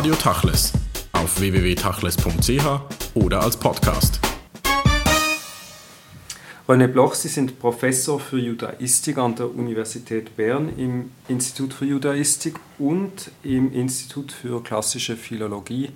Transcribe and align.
Radio 0.00 0.14
Tachles 0.14 0.72
auf 1.12 1.38
www.tachles.ch 1.40 2.64
oder 3.12 3.42
als 3.42 3.54
Podcast. 3.58 4.18
René 6.66 6.86
Bloch, 6.86 7.12
Sie 7.12 7.28
sind 7.28 7.58
Professor 7.58 8.18
für 8.18 8.38
Judaistik 8.38 9.18
an 9.18 9.34
der 9.34 9.54
Universität 9.54 10.38
Bern 10.38 10.70
im 10.78 11.10
Institut 11.28 11.74
für 11.74 11.84
Judaistik 11.84 12.58
und 12.78 13.30
im 13.42 13.74
Institut 13.74 14.32
für 14.32 14.62
klassische 14.62 15.18
Philologie. 15.18 15.90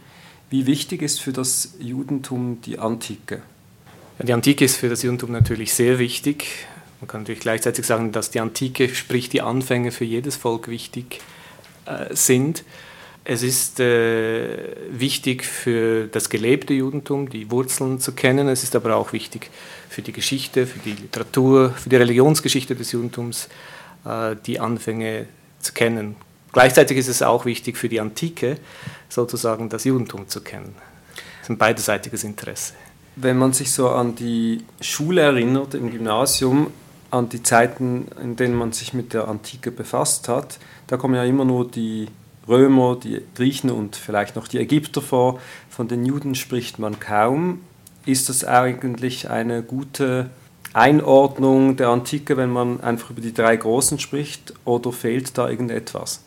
Wie 0.51 0.67
wichtig 0.67 1.01
ist 1.01 1.23
für 1.23 1.33
das 1.33 1.73
Judentum 1.79 2.61
die 2.61 2.79
Antike? 2.79 3.41
Ja, 4.19 4.27
die 4.27 4.35
Antike 4.35 4.67
ist 4.67 4.77
für 4.77 4.91
das 4.91 5.03
Judentum 5.03 5.33
natürlich 5.33 5.73
sehr 5.73 5.99
wichtig. 5.99 6.67
Man 7.01 7.09
kann 7.09 7.23
natürlich 7.23 7.41
gleichzeitig 7.41 7.87
sagen, 7.87 8.13
dass 8.13 8.31
die 8.31 8.41
Antike, 8.41 8.95
sprich 8.95 9.31
die 9.31 9.41
Anfänge 9.41 9.93
für 9.93 10.05
jedes 10.05 10.37
Volk 10.37 10.69
wichtig 10.69 11.23
äh, 11.87 12.15
sind. 12.15 12.65
Es 13.27 13.43
ist 13.43 13.81
äh, 13.81 14.77
wichtig 14.91 15.47
für 15.47 16.09
das 16.09 16.29
gelebte 16.29 16.75
Judentum, 16.75 17.31
die 17.31 17.51
Wurzeln 17.51 17.99
zu 17.99 18.13
kennen. 18.13 18.49
Es 18.49 18.63
ist 18.63 18.77
aber 18.77 18.97
auch 18.97 19.15
wichtig 19.15 19.51
für 19.89 20.03
die 20.03 20.13
Geschichte, 20.13 20.67
für 20.67 20.79
die 20.81 20.93
Literatur, 20.93 21.71
für 21.71 21.89
die 21.89 21.97
Religionsgeschichte 21.97 22.77
des 22.77 22.93
Judentums, 22.93 23.49
äh, 24.05 24.37
die 24.45 24.61
Anfänge 24.61 25.27
zu 25.59 25.73
kennen. 25.73 26.17
Gleichzeitig 26.53 26.99
ist 26.99 27.09
es 27.09 27.23
auch 27.23 27.47
wichtig 27.47 27.79
für 27.79 27.89
die 27.89 27.99
Antike, 27.99 28.59
sozusagen 29.09 29.71
das 29.71 29.85
Judentum 29.85 30.29
zu 30.29 30.43
kennen. 30.43 30.75
Das 31.15 31.45
ist 31.45 31.51
ein 31.51 31.59
beidseitiges 31.59 32.25
Interesse. 32.25 32.75
Wenn 33.17 33.39
man 33.39 33.55
sich 33.55 33.73
so 33.73 33.89
an 33.89 34.17
die 34.17 34.65
Schule 34.83 35.23
erinnert 35.23 35.73
im 35.75 35.91
Gymnasium, 35.91 36.71
an 37.11 37.31
die 37.31 37.43
Zeiten, 37.43 38.07
in 38.23 38.37
denen 38.37 38.55
man 38.55 38.73
sich 38.73 38.93
mit 38.93 39.15
der 39.15 39.29
Antike 39.29 39.71
befasst 39.71 40.29
hat, 40.29 40.59
da 40.89 40.99
kommen 40.99 41.15
ja 41.15 41.25
immer 41.25 41.47
nur 41.47 41.71
die 41.71 42.09
Römer, 42.49 42.97
die 43.03 43.23
Griechen 43.35 43.71
und 43.71 43.97
vielleicht 43.97 44.37
noch 44.37 44.49
die 44.49 44.59
Ägypter 44.59 45.01
vor. 45.01 45.41
Von 45.71 45.89
den 45.89 46.05
Juden 46.05 46.35
spricht 46.35 46.79
man 46.79 47.01
kaum. 47.01 47.61
Ist 48.07 48.29
das 48.29 48.45
eigentlich 48.45 49.31
eine 49.31 49.63
gute 49.63 50.31
Einordnung 50.75 51.77
der 51.77 51.89
Antike, 51.89 52.37
wenn 52.37 52.51
man 52.51 52.81
einfach 52.81 53.11
über 53.11 53.21
die 53.21 53.33
drei 53.33 53.57
Großen 53.57 53.99
spricht, 53.99 54.53
oder 54.65 54.93
fehlt 54.93 55.39
da 55.39 55.49
irgendetwas? 55.49 56.21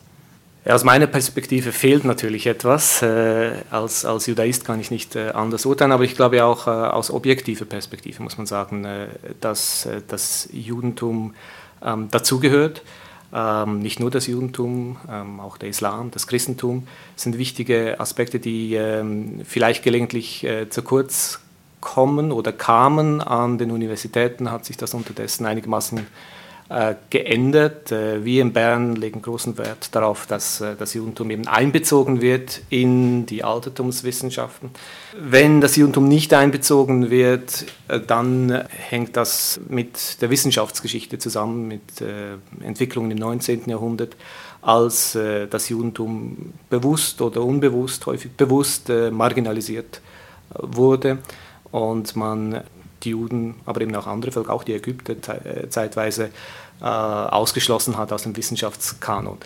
Aus 0.64 0.84
meiner 0.84 1.06
Perspektive 1.06 1.72
fehlt 1.72 2.04
natürlich 2.04 2.46
etwas. 2.46 3.00
Äh, 3.00 3.52
als, 3.70 4.04
als 4.04 4.26
Judaist 4.26 4.66
kann 4.66 4.80
ich 4.80 4.90
nicht 4.90 5.16
äh, 5.16 5.30
anders 5.30 5.64
urteilen, 5.64 5.92
aber 5.92 6.04
ich 6.04 6.14
glaube 6.14 6.44
auch 6.44 6.66
äh, 6.66 6.70
aus 6.70 7.10
objektiver 7.10 7.64
Perspektive 7.64 8.22
muss 8.22 8.36
man 8.36 8.46
sagen, 8.46 8.86
dass 9.40 9.88
das 10.08 10.48
Judentum 10.52 11.34
ähm, 11.82 12.08
dazugehört. 12.10 12.82
Ähm, 13.32 13.80
nicht 13.80 14.00
nur 14.00 14.10
das 14.10 14.26
Judentum, 14.26 14.96
ähm, 15.10 15.40
auch 15.40 15.58
der 15.58 15.68
Islam, 15.68 16.10
das 16.10 16.26
Christentum 16.26 16.86
sind 17.14 17.36
wichtige 17.36 18.00
Aspekte, 18.00 18.40
die 18.40 18.74
ähm, 18.74 19.42
vielleicht 19.44 19.84
gelegentlich 19.84 20.44
äh, 20.44 20.70
zu 20.70 20.82
kurz 20.82 21.40
kommen 21.80 22.32
oder 22.32 22.52
kamen. 22.52 23.20
An 23.20 23.58
den 23.58 23.70
Universitäten 23.70 24.50
hat 24.50 24.64
sich 24.64 24.76
das 24.76 24.94
unterdessen 24.94 25.44
einigermaßen 25.44 26.06
geändert. 27.08 27.92
Äh, 27.92 28.24
wir 28.24 28.42
in 28.42 28.52
Bern 28.52 28.94
legen 28.94 29.22
großen 29.22 29.56
Wert 29.56 29.94
darauf, 29.94 30.26
dass 30.26 30.60
äh, 30.60 30.76
das 30.76 30.92
Judentum 30.92 31.30
eben 31.30 31.46
einbezogen 31.46 32.20
wird 32.20 32.60
in 32.68 33.24
die 33.24 33.42
Altertumswissenschaften. 33.42 34.70
Wenn 35.18 35.62
das 35.62 35.76
Judentum 35.76 36.08
nicht 36.08 36.34
einbezogen 36.34 37.10
wird, 37.10 37.64
dann 38.06 38.64
hängt 38.68 39.16
das 39.16 39.60
mit 39.66 40.20
der 40.20 40.28
Wissenschaftsgeschichte 40.28 41.18
zusammen, 41.18 41.66
mit 41.66 41.82
Entwicklungen 42.62 43.10
im 43.10 43.18
19. 43.18 43.62
Jahrhundert, 43.66 44.16
als 44.60 45.18
das 45.50 45.68
Judentum 45.70 46.52
bewusst 46.68 47.22
oder 47.22 47.42
unbewusst, 47.42 48.04
häufig 48.06 48.32
bewusst 48.32 48.90
marginalisiert 49.10 50.02
wurde 50.54 51.18
und 51.70 52.14
man 52.14 52.62
die 53.02 53.10
Juden, 53.10 53.56
aber 53.66 53.80
eben 53.80 53.94
auch 53.94 54.06
andere 54.06 54.32
Völker, 54.32 54.52
auch 54.52 54.64
die 54.64 54.74
Ägypter 54.74 55.14
äh, 55.44 55.68
zeitweise 55.68 56.30
äh, 56.80 56.84
ausgeschlossen 56.84 57.96
hat 57.96 58.12
aus 58.12 58.22
dem 58.22 58.36
Wissenschaftskanon. 58.36 59.38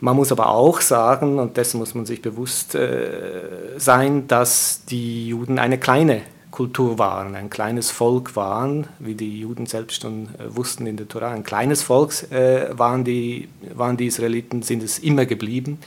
Man 0.00 0.14
muss 0.14 0.30
aber 0.30 0.48
auch 0.48 0.80
sagen, 0.80 1.38
und 1.38 1.56
dessen 1.56 1.78
muss 1.78 1.94
man 1.94 2.06
sich 2.06 2.22
bewusst 2.22 2.74
äh, 2.74 3.78
sein, 3.78 4.28
dass 4.28 4.84
die 4.84 5.28
Juden 5.28 5.58
eine 5.58 5.78
kleine 5.78 6.22
Kultur 6.50 6.98
waren, 6.98 7.34
ein 7.34 7.50
kleines 7.50 7.90
Volk 7.90 8.34
waren, 8.36 8.86
wie 9.00 9.14
die 9.14 9.40
Juden 9.40 9.66
selbst 9.66 10.02
schon 10.02 10.28
äh, 10.38 10.56
wussten 10.56 10.86
in 10.86 10.96
der 10.96 11.08
Tora, 11.08 11.32
ein 11.32 11.42
kleines 11.42 11.82
Volk 11.82 12.30
äh, 12.30 12.78
waren, 12.78 13.04
die, 13.04 13.48
waren 13.74 13.96
die 13.96 14.06
Israeliten, 14.06 14.62
sind 14.62 14.82
es 14.82 14.98
immer 14.98 15.26
geblieben. 15.26 15.78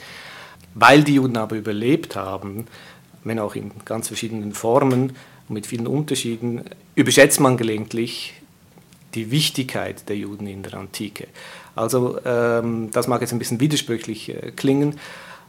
Weil 0.74 1.04
die 1.04 1.16
Juden 1.16 1.36
aber 1.36 1.56
überlebt 1.56 2.16
haben, 2.16 2.66
wenn 3.24 3.38
auch 3.38 3.54
in 3.54 3.70
ganz 3.84 4.08
verschiedenen 4.08 4.52
Formen, 4.52 5.14
mit 5.52 5.66
vielen 5.66 5.86
Unterschieden 5.86 6.62
überschätzt 6.94 7.40
man 7.40 7.56
gelegentlich 7.56 8.34
die 9.14 9.30
Wichtigkeit 9.30 10.08
der 10.08 10.16
Juden 10.16 10.46
in 10.46 10.62
der 10.62 10.74
Antike. 10.74 11.28
Also 11.74 12.18
ähm, 12.24 12.90
das 12.92 13.08
mag 13.08 13.20
jetzt 13.20 13.32
ein 13.32 13.38
bisschen 13.38 13.60
widersprüchlich 13.60 14.30
äh, 14.30 14.52
klingen. 14.52 14.98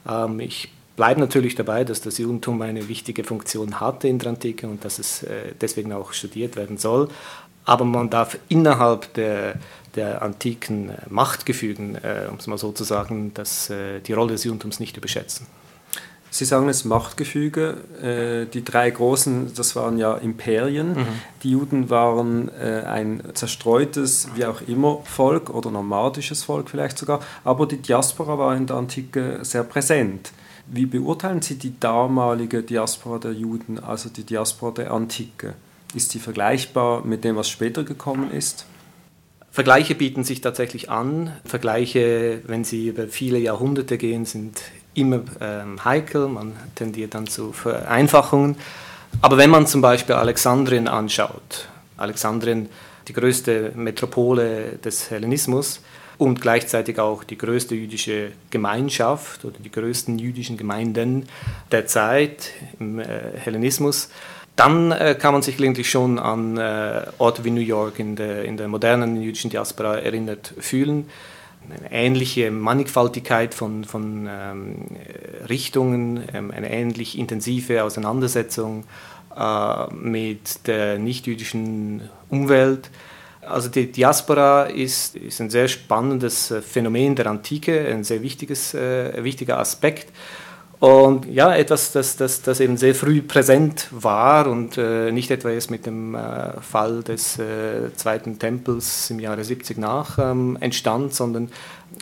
Ähm, 0.08 0.40
ich 0.40 0.70
bleibe 0.96 1.20
natürlich 1.20 1.56
dabei, 1.56 1.84
dass 1.84 2.02
das 2.02 2.18
Judentum 2.18 2.62
eine 2.62 2.88
wichtige 2.88 3.24
Funktion 3.24 3.80
hatte 3.80 4.08
in 4.08 4.20
der 4.20 4.30
Antike 4.30 4.68
und 4.68 4.86
dass 4.86 5.00
es 5.00 5.24
äh, 5.24 5.54
deswegen 5.60 5.94
auch 5.94 6.14
studiert 6.14 6.56
werden 6.56 6.78
soll. 6.78 7.10
Aber 7.66 7.86
man 7.86 8.10
darf 8.10 8.38
innerhalb 8.50 9.14
der, 9.14 9.56
der 9.96 10.22
antiken 10.22 10.92
Machtgefügen, 11.10 11.96
äh, 11.96 12.28
um 12.30 12.38
es 12.38 12.48
mal 12.48 12.58
so 12.58 12.72
zu 12.72 12.84
sagen, 12.84 13.34
dass, 13.34 13.70
äh, 13.70 14.02
die 14.02 14.14
Rolle 14.14 14.34
des 14.34 14.44
Judentums 14.44 14.80
nicht 14.80 14.98
überschätzen. 14.98 15.48
Sie 16.34 16.46
sagen 16.46 16.68
es 16.68 16.84
Machtgefüge. 16.84 17.78
Äh, 18.02 18.52
die 18.52 18.66
drei 18.66 18.90
großen, 18.90 19.54
das 19.54 19.76
waren 19.76 20.00
ja 20.00 20.16
Imperien. 20.16 20.94
Mhm. 20.94 21.08
Die 21.44 21.52
Juden 21.52 21.92
waren 21.92 22.50
äh, 22.50 22.82
ein 22.88 23.22
zerstreutes, 23.36 24.30
wie 24.34 24.46
auch 24.46 24.62
immer, 24.68 25.02
Volk 25.04 25.52
oder 25.52 25.70
nomadisches 25.70 26.42
Volk 26.44 26.72
vielleicht 26.72 26.98
sogar. 26.98 27.20
Aber 27.44 27.68
die 27.68 27.78
Diaspora 27.78 28.40
war 28.40 28.58
in 28.58 28.66
der 28.66 28.78
Antike 28.78 29.42
sehr 29.44 29.64
präsent. 29.64 30.32
Wie 30.66 30.88
beurteilen 30.88 31.44
Sie 31.44 31.60
die 31.60 31.80
damalige 31.80 32.64
Diaspora 32.64 33.20
der 33.20 33.34
Juden, 33.34 33.78
also 33.78 34.10
die 34.10 34.24
Diaspora 34.24 34.72
der 34.72 34.92
Antike? 34.92 35.54
Ist 35.94 36.16
die 36.16 36.20
vergleichbar 36.20 37.06
mit 37.06 37.24
dem, 37.24 37.36
was 37.36 37.48
später 37.48 37.84
gekommen 37.84 38.32
ist? 38.32 38.66
Vergleiche 39.52 39.94
bieten 39.94 40.24
sich 40.24 40.42
tatsächlich 40.42 40.90
an. 40.90 41.32
Vergleiche, 41.46 42.42
wenn 42.48 42.64
sie 42.64 42.88
über 42.88 43.08
viele 43.08 43.38
Jahrhunderte 43.38 44.00
gehen, 44.00 44.26
sind 44.26 44.60
immer 44.94 45.22
ähm, 45.42 45.84
heikel, 45.84 46.28
man 46.28 46.54
tendiert 46.76 47.16
dann 47.16 47.28
zu 47.28 47.52
Vereinfachungen. 47.52 48.56
Aber 49.22 49.38
wenn 49.38 49.50
man 49.50 49.68
zum 49.68 49.82
Beispiel 49.82 50.16
Alexandrien 50.16 50.88
anschaut, 50.88 51.68
Alexandrien, 51.98 52.70
die 53.08 53.14
größte 53.14 53.74
Metropole 53.76 54.80
des 54.84 55.12
Hellenismus 55.12 55.82
und 56.18 56.42
gleichzeitig 56.42 57.00
auch 57.00 57.24
die 57.24 57.38
größte 57.38 57.76
jüdische 57.76 58.32
Gemeinschaft 58.50 59.46
oder 59.46 59.58
die 59.60 59.72
größten 59.72 60.20
jüdischen 60.20 60.58
Gemeinden 60.58 61.28
der 61.72 61.86
Zeit 61.88 62.52
im 62.80 63.00
äh, 63.00 63.08
Hellenismus, 63.36 64.10
dann 64.56 64.92
äh, 64.92 65.16
kann 65.20 65.34
man 65.34 65.42
sich 65.42 65.58
gelegentlich 65.58 65.90
schon 65.90 66.20
an 66.20 66.58
äh, 66.58 67.08
Orte 67.18 67.44
wie 67.44 67.52
New 67.52 67.62
York 67.62 68.00
in 68.00 68.16
der, 68.16 68.46
in 68.46 68.58
der 68.58 68.68
modernen 68.68 69.22
jüdischen 69.22 69.50
Diaspora 69.50 69.98
erinnert 69.98 70.54
fühlen 70.60 71.10
eine 71.70 71.92
ähnliche 71.92 72.52
Mannigfaltigkeit 72.52 73.54
von, 73.54 73.84
von 73.84 74.28
ähm, 74.30 74.76
Richtungen, 75.48 76.24
ähm, 76.34 76.52
eine 76.52 76.72
ähnlich 76.72 77.18
intensive 77.18 77.84
Auseinandersetzung 77.84 78.84
äh, 79.36 79.94
mit 79.94 80.68
der 80.68 81.00
nichtjüdischen 81.00 82.10
Umwelt. 82.30 82.90
Also 83.42 83.70
die 83.70 83.92
Diaspora 83.92 84.64
ist, 84.66 85.16
ist 85.16 85.42
ein 85.42 85.50
sehr 85.50 85.68
spannendes 85.68 86.52
äh, 86.52 86.62
Phänomen 86.62 87.16
der 87.16 87.28
Antike, 87.28 87.88
ein 87.88 88.04
sehr 88.04 88.22
wichtiges, 88.22 88.74
äh, 88.74 89.24
wichtiger 89.24 89.60
Aspekt. 89.60 90.12
Und 90.84 91.28
ja, 91.28 91.56
etwas, 91.56 91.94
das, 91.94 92.18
das, 92.18 92.42
das 92.42 92.60
eben 92.60 92.76
sehr 92.76 92.94
früh 92.94 93.22
präsent 93.22 93.88
war 93.92 94.48
und 94.48 94.78
äh, 94.78 95.14
nicht 95.14 95.32
etwa 95.32 95.50
erst 95.50 95.72
mit 95.72 95.86
dem 95.86 96.14
äh, 96.14 96.60
Fall 96.60 97.04
des 97.04 97.40
äh, 97.40 97.96
Zweiten 97.96 98.38
Tempels 98.38 99.10
im 99.10 99.22
Jahre 99.22 99.46
70 99.46 99.78
nach 99.78 100.20
ähm, 100.20 100.58
entstand, 100.60 101.14
sondern 101.14 101.50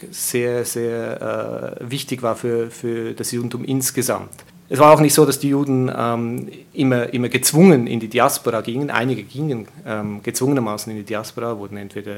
sehr, 0.09 0.65
sehr 0.65 1.77
äh, 1.79 1.91
wichtig 1.91 2.23
war 2.23 2.35
für, 2.35 2.71
für 2.71 3.13
das 3.13 3.31
Judentum 3.31 3.63
insgesamt. 3.65 4.31
Es 4.67 4.79
war 4.79 4.91
auch 4.91 4.99
nicht 4.99 5.13
so, 5.13 5.27
dass 5.27 5.37
die 5.37 5.49
Juden 5.49 5.91
ähm, 5.95 6.49
immer, 6.73 7.13
immer 7.13 7.29
gezwungen 7.29 7.85
in 7.85 7.99
die 7.99 8.07
Diaspora 8.07 8.61
gingen. 8.61 8.89
Einige 8.89 9.21
gingen 9.21 9.67
ähm, 9.85 10.23
gezwungenermaßen 10.23 10.91
in 10.91 10.97
die 10.97 11.05
Diaspora, 11.05 11.55
wurden 11.59 11.77
entweder 11.77 12.15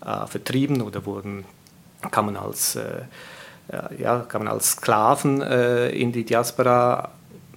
äh, 0.00 0.26
vertrieben 0.26 0.80
oder 0.80 1.04
wurden, 1.04 1.44
kamen 2.10 2.38
als 2.38 2.78
äh, 3.68 4.00
ja, 4.00 4.20
kamen 4.20 4.48
als 4.48 4.72
Sklaven 4.72 5.42
äh, 5.42 5.88
in 5.90 6.12
die 6.12 6.24
Diaspora. 6.24 7.10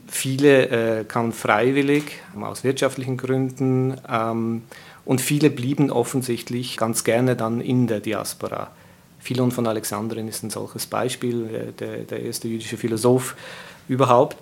Viele 0.07 1.01
äh, 1.01 1.03
kamen 1.03 1.31
freiwillig 1.33 2.03
aus 2.41 2.63
wirtschaftlichen 2.63 3.15
Gründen 3.15 3.95
ähm, 4.11 4.63
und 5.05 5.21
viele 5.21 5.51
blieben 5.51 5.91
offensichtlich 5.91 6.77
ganz 6.77 7.03
gerne 7.03 7.35
dann 7.35 7.61
in 7.61 7.85
der 7.87 7.99
Diaspora 7.99 8.71
Philon 9.19 9.51
von 9.51 9.67
Alexandrien 9.67 10.29
ist 10.29 10.43
ein 10.43 10.49
solches 10.49 10.87
Beispiel, 10.87 11.73
der, 11.77 11.97
der 11.97 12.23
erste 12.23 12.47
jüdische 12.47 12.77
Philosoph 12.77 13.35
überhaupt, 13.89 14.37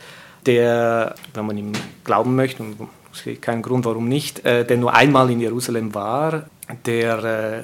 der, 0.45 1.15
wenn 1.33 1.47
man 1.47 1.57
ihm 1.57 1.71
glauben 2.03 2.35
möchte, 2.35 2.61
und 2.61 2.77
es 3.11 3.23
gibt 3.23 3.41
keinen 3.41 3.63
Grund, 3.63 3.85
warum 3.85 4.07
nicht, 4.07 4.45
der 4.45 4.77
nur 4.77 4.93
einmal 4.93 5.31
in 5.31 5.39
Jerusalem 5.39 5.95
war, 5.95 6.45
der 6.85 7.63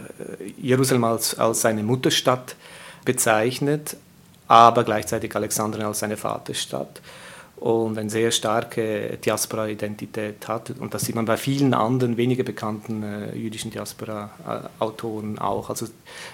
Jerusalem 0.57 1.03
als, 1.03 1.38
als 1.38 1.61
seine 1.61 1.83
Mutterstadt 1.83 2.55
bezeichnet, 3.05 3.97
aber 4.47 4.83
gleichzeitig 4.83 5.35
Alexandrien 5.35 5.85
als 5.85 6.00
seine 6.00 6.17
Vaterstadt 6.17 7.01
und 7.63 7.97
eine 7.97 8.09
sehr 8.09 8.31
starke 8.31 9.17
Diaspora-Identität 9.23 10.50
hat. 10.50 10.71
Und 10.71 10.94
das 10.94 11.03
sieht 11.03 11.15
man 11.15 11.23
bei 11.23 11.38
vielen 11.38 11.73
anderen, 11.73 12.17
weniger 12.17 12.44
bekannten 12.44 13.03
äh, 13.03 13.35
jüdischen 13.38 13.71
Diaspora-Autoren 13.71 15.39
auch. 15.39 15.69
Also 15.69 15.88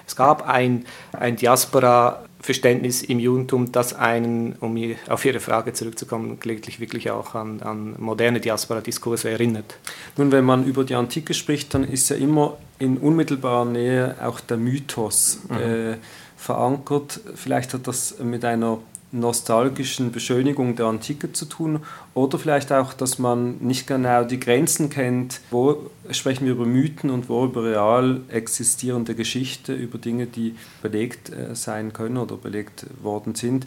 es 0.07 0.15
gab 0.15 0.47
ein, 0.47 0.85
ein 1.11 1.35
Diaspora-Verständnis 1.35 3.03
im 3.03 3.19
Judentum, 3.19 3.71
das 3.71 3.93
einen, 3.93 4.53
um 4.59 4.75
auf 5.07 5.23
Ihre 5.23 5.39
Frage 5.39 5.73
zurückzukommen, 5.73 6.39
gelegentlich 6.39 6.79
wirklich 6.79 7.11
auch 7.11 7.35
an, 7.35 7.61
an 7.61 7.95
moderne 7.99 8.39
Diaspora-Diskurse 8.39 9.29
erinnert. 9.29 9.77
Nun, 10.17 10.31
wenn 10.31 10.45
man 10.45 10.65
über 10.65 10.83
die 10.83 10.95
Antike 10.95 11.35
spricht, 11.35 11.75
dann 11.75 11.83
ist 11.83 12.09
ja 12.09 12.15
immer 12.15 12.57
in 12.79 12.97
unmittelbarer 12.97 13.65
Nähe 13.65 14.15
auch 14.23 14.39
der 14.39 14.57
Mythos 14.57 15.41
mhm. 15.47 15.57
äh, 15.57 15.97
verankert. 16.39 17.19
Vielleicht 17.35 17.73
hat 17.73 17.87
das 17.87 18.17
mit 18.19 18.45
einer 18.45 18.79
nostalgischen 19.11 20.11
Beschönigung 20.11 20.75
der 20.75 20.85
Antike 20.85 21.33
zu 21.33 21.45
tun 21.45 21.79
oder 22.13 22.37
vielleicht 22.37 22.71
auch, 22.71 22.93
dass 22.93 23.17
man 23.17 23.57
nicht 23.57 23.87
genau 23.87 24.23
die 24.23 24.39
Grenzen 24.39 24.89
kennt, 24.89 25.41
wo 25.49 25.89
sprechen 26.11 26.45
wir 26.45 26.53
über 26.53 26.65
Mythen 26.65 27.09
und 27.09 27.27
wo 27.27 27.43
über 27.45 27.63
real 27.63 28.21
existierende 28.29 29.15
Geschichte, 29.15 29.73
über 29.73 29.97
Dinge, 29.97 30.27
die 30.27 30.55
belegt 30.81 31.31
äh, 31.31 31.55
sein 31.55 31.91
können 31.91 32.17
oder 32.17 32.37
belegt 32.37 32.85
worden 33.01 33.35
sind. 33.35 33.65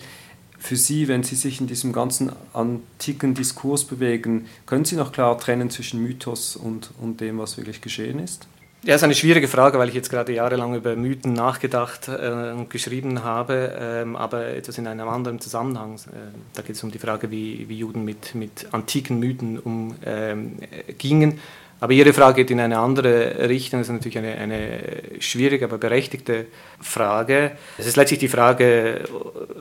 Für 0.58 0.76
Sie, 0.76 1.08
wenn 1.08 1.24
Sie 1.24 1.34
sich 1.34 1.60
in 1.60 1.66
diesem 1.66 1.92
ganzen 1.92 2.30
antiken 2.52 3.34
Diskurs 3.34 3.84
bewegen, 3.84 4.46
können 4.64 4.84
Sie 4.84 4.94
noch 4.94 5.10
klar 5.10 5.36
trennen 5.36 5.70
zwischen 5.70 6.00
Mythos 6.00 6.54
und, 6.54 6.90
und 7.00 7.20
dem, 7.20 7.38
was 7.38 7.56
wirklich 7.56 7.80
geschehen 7.80 8.20
ist? 8.20 8.46
Ja, 8.84 8.96
ist 8.96 9.04
eine 9.04 9.14
schwierige 9.14 9.46
Frage, 9.46 9.78
weil 9.78 9.88
ich 9.88 9.94
jetzt 9.94 10.10
gerade 10.10 10.32
jahrelang 10.32 10.74
über 10.74 10.96
Mythen 10.96 11.34
nachgedacht 11.34 12.08
äh, 12.08 12.50
und 12.50 12.68
geschrieben 12.68 13.22
habe, 13.22 13.76
ähm, 13.78 14.16
aber 14.16 14.48
etwas 14.48 14.76
in 14.76 14.88
einem 14.88 15.08
anderen 15.08 15.38
Zusammenhang. 15.38 15.94
Äh, 15.94 16.34
da 16.54 16.62
geht 16.62 16.74
es 16.74 16.82
um 16.82 16.90
die 16.90 16.98
Frage, 16.98 17.30
wie, 17.30 17.68
wie 17.68 17.78
Juden 17.78 18.04
mit, 18.04 18.34
mit 18.34 18.66
antiken 18.72 19.20
Mythen 19.20 19.60
umgingen. 19.60 21.30
Ähm, 21.32 21.40
aber 21.78 21.92
Ihre 21.92 22.12
Frage 22.12 22.42
geht 22.42 22.50
in 22.50 22.58
eine 22.58 22.80
andere 22.80 23.48
Richtung. 23.48 23.78
Das 23.78 23.88
ist 23.88 23.92
natürlich 23.92 24.18
eine, 24.18 24.34
eine 24.34 24.80
schwierige, 25.20 25.66
aber 25.66 25.78
berechtigte 25.78 26.46
Frage. 26.80 27.52
Es 27.78 27.86
ist 27.86 27.96
letztlich 27.96 28.18
die 28.18 28.28
Frage, 28.28 29.04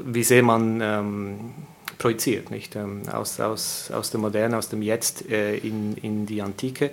wie 0.04 0.24
sehr 0.24 0.42
man 0.42 0.82
ähm, 0.82 1.54
projiziert, 2.00 2.50
nicht? 2.50 2.76
Ähm, 2.76 3.04
aus, 3.12 3.40
aus, 3.40 3.92
aus 3.92 4.10
der 4.10 4.20
Moderne, 4.20 4.58
aus 4.58 4.70
dem 4.70 4.82
Jetzt 4.82 5.30
äh, 5.30 5.58
in, 5.58 5.96
in 5.98 6.26
die 6.26 6.42
Antike. 6.42 6.90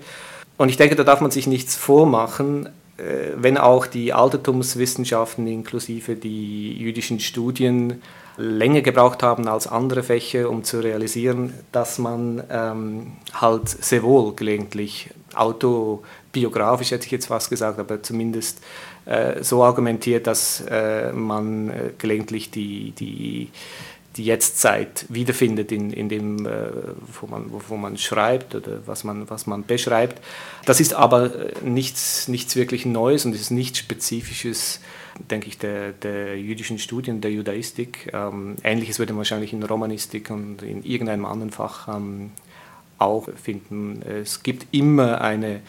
Und 0.59 0.69
ich 0.69 0.77
denke, 0.77 0.97
da 0.97 1.05
darf 1.05 1.21
man 1.23 1.31
sich 1.31 1.47
nichts 1.47 1.77
vormachen, 1.77 2.67
äh, 2.99 3.31
wenn 3.37 3.57
auch 3.57 3.87
die 3.87 4.13
Altertumswissenschaften 4.13 5.47
inklusive 5.47 6.17
die 6.17 6.77
jüdischen 6.77 7.21
Studien 7.21 8.03
länger 8.37 8.83
gebraucht 8.83 9.23
haben 9.23 9.49
als 9.49 9.67
andere 9.67 10.03
Fächer, 10.03 10.51
um 10.51 10.65
zu 10.65 10.81
realisieren, 10.81 11.55
dass 11.73 11.99
man 11.99 12.43
ähm, 12.51 13.13
halt 13.33 13.69
sehr 13.69 14.03
wohl 14.03 14.35
gelegentlich 14.35 15.11
autobiografisch, 15.35 16.91
hätte 16.91 17.07
ich 17.07 17.13
jetzt 17.13 17.27
fast 17.27 17.51
gesagt, 17.51 17.79
aber 17.79 18.03
zumindest 18.03 18.61
äh, 19.07 19.43
so 19.43 19.63
argumentiert, 19.63 20.27
dass 20.27 20.65
äh, 20.69 21.13
man 21.13 21.71
äh, 21.71 21.91
gelegentlich 21.99 22.51
die, 22.51 22.93
die 22.93 23.51
die 24.19 24.25
Jetztzeit 24.25 25.07
wiederfindet 25.09 25.71
in, 25.71 25.93
in 25.93 26.09
dem, 26.09 26.45
äh, 26.45 26.51
wo, 27.21 27.27
man, 27.29 27.47
wo, 27.51 27.77
man 27.77 27.97
schreibt 27.97 28.55
oder 28.55 28.81
was 28.85 29.05
man, 29.05 29.31
was 29.31 29.47
man 29.47 29.65
beschreibt. 29.65 30.21
Das 30.67 30.81
ist 30.81 30.93
aber 30.93 31.35
äh, 31.35 31.53
nichts, 31.63 32.27
nichts 32.27 32.57
wirklich 32.57 32.85
Neues 32.85 33.25
und 33.25 33.35
ist 33.35 33.51
nichts 33.51 33.79
Spezifisches, 33.79 34.81
denke 35.31 35.47
ich, 35.47 35.59
der, 35.59 35.93
der 35.93 36.39
jüdischen 36.39 36.81
Studien, 36.81 37.21
der 37.21 37.31
Judaistik. 37.31 38.11
Ähm, 38.13 38.57
Ähnliches 38.65 38.99
würde 38.99 39.13
man 39.13 39.19
wahrscheinlich 39.19 39.53
in 39.53 39.63
Romanistik 39.63 40.31
und 40.31 40.63
in 40.63 40.83
irgendeinem 40.83 41.25
anderen 41.25 41.53
Fach 41.53 41.89
ähm, 41.89 42.33
auch 42.99 43.29
finden. 43.41 44.03
Es 44.03 44.43
gibt 44.43 44.67
immer 44.73 45.21
eine, 45.21 45.61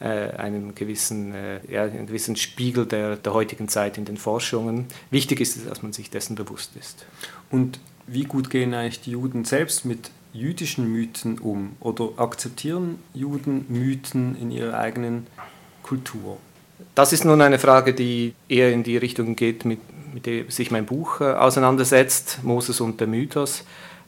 äh, 0.00 0.30
einen, 0.30 0.74
gewissen, 0.74 1.34
äh, 1.34 1.60
ja, 1.70 1.82
einen 1.82 2.06
gewissen 2.06 2.36
Spiegel 2.36 2.86
der, 2.86 3.16
der 3.16 3.34
heutigen 3.34 3.68
Zeit 3.68 3.98
in 3.98 4.06
den 4.06 4.16
Forschungen. 4.16 4.86
Wichtig 5.10 5.40
ist 5.40 5.56
es, 5.56 5.66
dass 5.66 5.82
man 5.82 5.92
sich 5.92 6.08
dessen 6.08 6.36
bewusst 6.36 6.72
ist. 6.76 7.04
Und 7.50 7.78
wie 8.08 8.24
gut 8.24 8.50
gehen 8.50 8.74
eigentlich 8.74 9.00
die 9.00 9.12
Juden 9.12 9.44
selbst 9.44 9.84
mit 9.84 10.10
jüdischen 10.32 10.90
Mythen 10.92 11.38
um 11.38 11.72
oder 11.80 12.10
akzeptieren 12.16 12.98
Juden 13.14 13.66
Mythen 13.68 14.36
in 14.40 14.50
ihrer 14.50 14.78
eigenen 14.78 15.26
Kultur? 15.82 16.38
Das 16.94 17.12
ist 17.12 17.24
nun 17.24 17.40
eine 17.40 17.58
Frage, 17.58 17.94
die 17.94 18.34
eher 18.48 18.72
in 18.72 18.82
die 18.82 18.96
Richtung 18.96 19.36
geht, 19.36 19.64
mit, 19.64 19.80
mit 20.12 20.26
der 20.26 20.50
sich 20.50 20.70
mein 20.70 20.86
Buch 20.86 21.20
äh, 21.20 21.32
auseinandersetzt, 21.32 22.40
Moses 22.42 22.80
und 22.80 23.00
der 23.00 23.06
Mythos. 23.06 23.64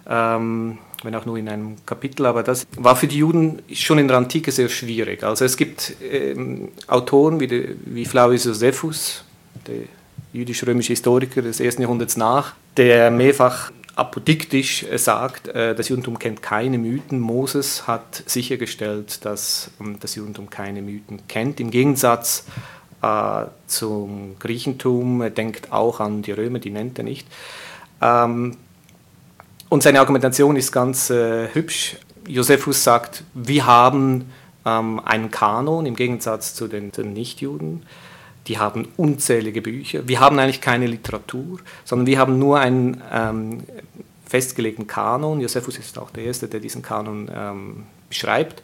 Ähm, 0.09 0.79
wenn 1.03 1.15
auch 1.15 1.25
nur 1.25 1.39
in 1.39 1.49
einem 1.49 1.77
Kapitel, 1.87 2.27
aber 2.27 2.43
das 2.43 2.67
war 2.77 2.97
für 2.97 3.07
die 3.07 3.19
Juden 3.19 3.63
schon 3.73 3.99
in 3.99 4.09
der 4.09 4.17
Antike 4.17 4.53
sehr 4.53 4.69
schwierig. 4.69 5.23
Also 5.23 5.45
es 5.45 5.57
gibt 5.57 5.95
ähm, 6.03 6.69
Autoren 6.89 7.41
wie, 7.41 7.77
wie 7.85 8.05
Flavius 8.05 8.45
Josephus, 8.45 9.25
der 9.67 9.85
jüdisch-römische 10.33 10.93
Historiker 10.93 11.43
des 11.43 11.61
ersten 11.61 11.83
Jahrhunderts 11.83 12.17
nach, 12.17 12.55
der 12.77 13.11
mehrfach 13.11 13.73
apodiktisch 14.01 14.83
äh, 14.85 14.97
sagt, 14.99 15.49
äh, 15.49 15.75
das 15.75 15.91
Judentum 15.91 16.19
kennt 16.19 16.43
keine 16.43 16.79
Mythen. 16.79 17.21
Moses 17.21 17.87
hat 17.87 18.23
sichergestellt, 18.27 19.25
dass 19.27 19.71
ähm, 19.79 19.99
das 20.01 20.15
Judentum 20.15 20.49
keine 20.49 20.81
Mythen 20.81 21.21
kennt. 21.29 21.61
Im 21.61 21.71
Gegensatz 21.71 22.47
äh, 23.03 23.45
zum 23.67 24.37
Griechentum, 24.39 25.21
er 25.21 25.29
denkt 25.29 25.71
auch 25.71 26.01
an 26.01 26.23
die 26.23 26.33
Römer, 26.33 26.59
die 26.61 26.71
nennt 26.71 26.97
er 26.99 27.05
nicht. 27.05 27.29
Ähm, 28.01 28.57
und 29.69 29.83
seine 29.83 30.01
Argumentation 30.01 30.57
ist 30.57 30.73
ganz 30.73 31.11
hübsch. 31.11 31.97
Josephus 32.27 32.83
sagt, 32.83 33.23
wir 33.35 33.67
haben 33.67 34.33
ähm, 34.67 34.99
einen 35.05 35.31
Kanon 35.31 35.87
im 35.87 35.95
Gegensatz 35.95 36.55
zu 36.55 36.67
den, 36.67 36.91
den 36.91 37.13
Nichtjuden 37.13 37.85
die 38.47 38.59
haben 38.59 38.89
unzählige 38.97 39.63
Bücher. 39.63 40.09
Wir 40.09 40.21
haben 40.21 40.39
eigentlich 40.39 40.61
keine 40.61 40.87
Literatur, 40.87 41.61
sondern 41.85 42.07
wir 42.07 42.19
haben 42.19 42.39
nur 42.39 42.59
einen 42.59 43.03
ähm, 43.13 43.63
festgelegten 44.25 44.87
Kanon. 44.87 45.41
Josephus 45.41 45.79
ist 45.79 45.99
auch 45.99 46.11
der 46.11 46.25
Erste, 46.25 46.49
der 46.49 46.61
diesen 46.61 46.83
Kanon 46.83 47.31
ähm, 47.35 47.83
beschreibt. 48.09 48.63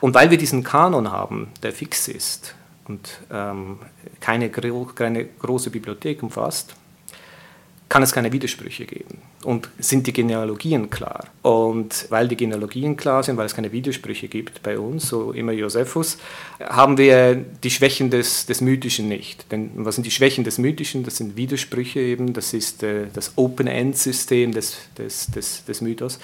Und 0.00 0.14
weil 0.14 0.30
wir 0.30 0.38
diesen 0.38 0.62
Kanon 0.62 1.10
haben, 1.10 1.48
der 1.62 1.72
fix 1.72 2.08
ist 2.08 2.54
und 2.86 3.20
ähm, 3.32 3.78
keine, 4.20 4.50
keine 4.50 5.24
große 5.24 5.70
Bibliothek 5.70 6.22
umfasst, 6.22 6.74
kann 7.94 8.02
es 8.02 8.10
keine 8.10 8.32
Widersprüche 8.32 8.86
geben. 8.86 9.18
Und 9.44 9.68
sind 9.78 10.08
die 10.08 10.12
Genealogien 10.12 10.90
klar? 10.90 11.28
Und 11.42 12.06
weil 12.10 12.26
die 12.26 12.34
Genealogien 12.34 12.96
klar 12.96 13.22
sind, 13.22 13.36
weil 13.36 13.46
es 13.46 13.54
keine 13.54 13.70
Widersprüche 13.70 14.26
gibt 14.26 14.64
bei 14.64 14.80
uns, 14.80 15.08
so 15.08 15.30
immer 15.30 15.52
Josephus, 15.52 16.18
haben 16.58 16.98
wir 16.98 17.36
die 17.36 17.70
Schwächen 17.70 18.10
des, 18.10 18.46
des 18.46 18.60
Mythischen 18.60 19.06
nicht. 19.06 19.52
Denn 19.52 19.70
was 19.76 19.94
sind 19.94 20.08
die 20.08 20.10
Schwächen 20.10 20.42
des 20.42 20.58
Mythischen? 20.58 21.04
Das 21.04 21.18
sind 21.18 21.36
Widersprüche 21.36 22.00
eben, 22.00 22.32
das 22.32 22.52
ist 22.52 22.82
äh, 22.82 23.06
das 23.14 23.34
Open-End-System 23.36 24.50
des, 24.50 24.76
des, 24.98 25.28
des, 25.28 25.64
des 25.64 25.80
Mythos, 25.80 26.18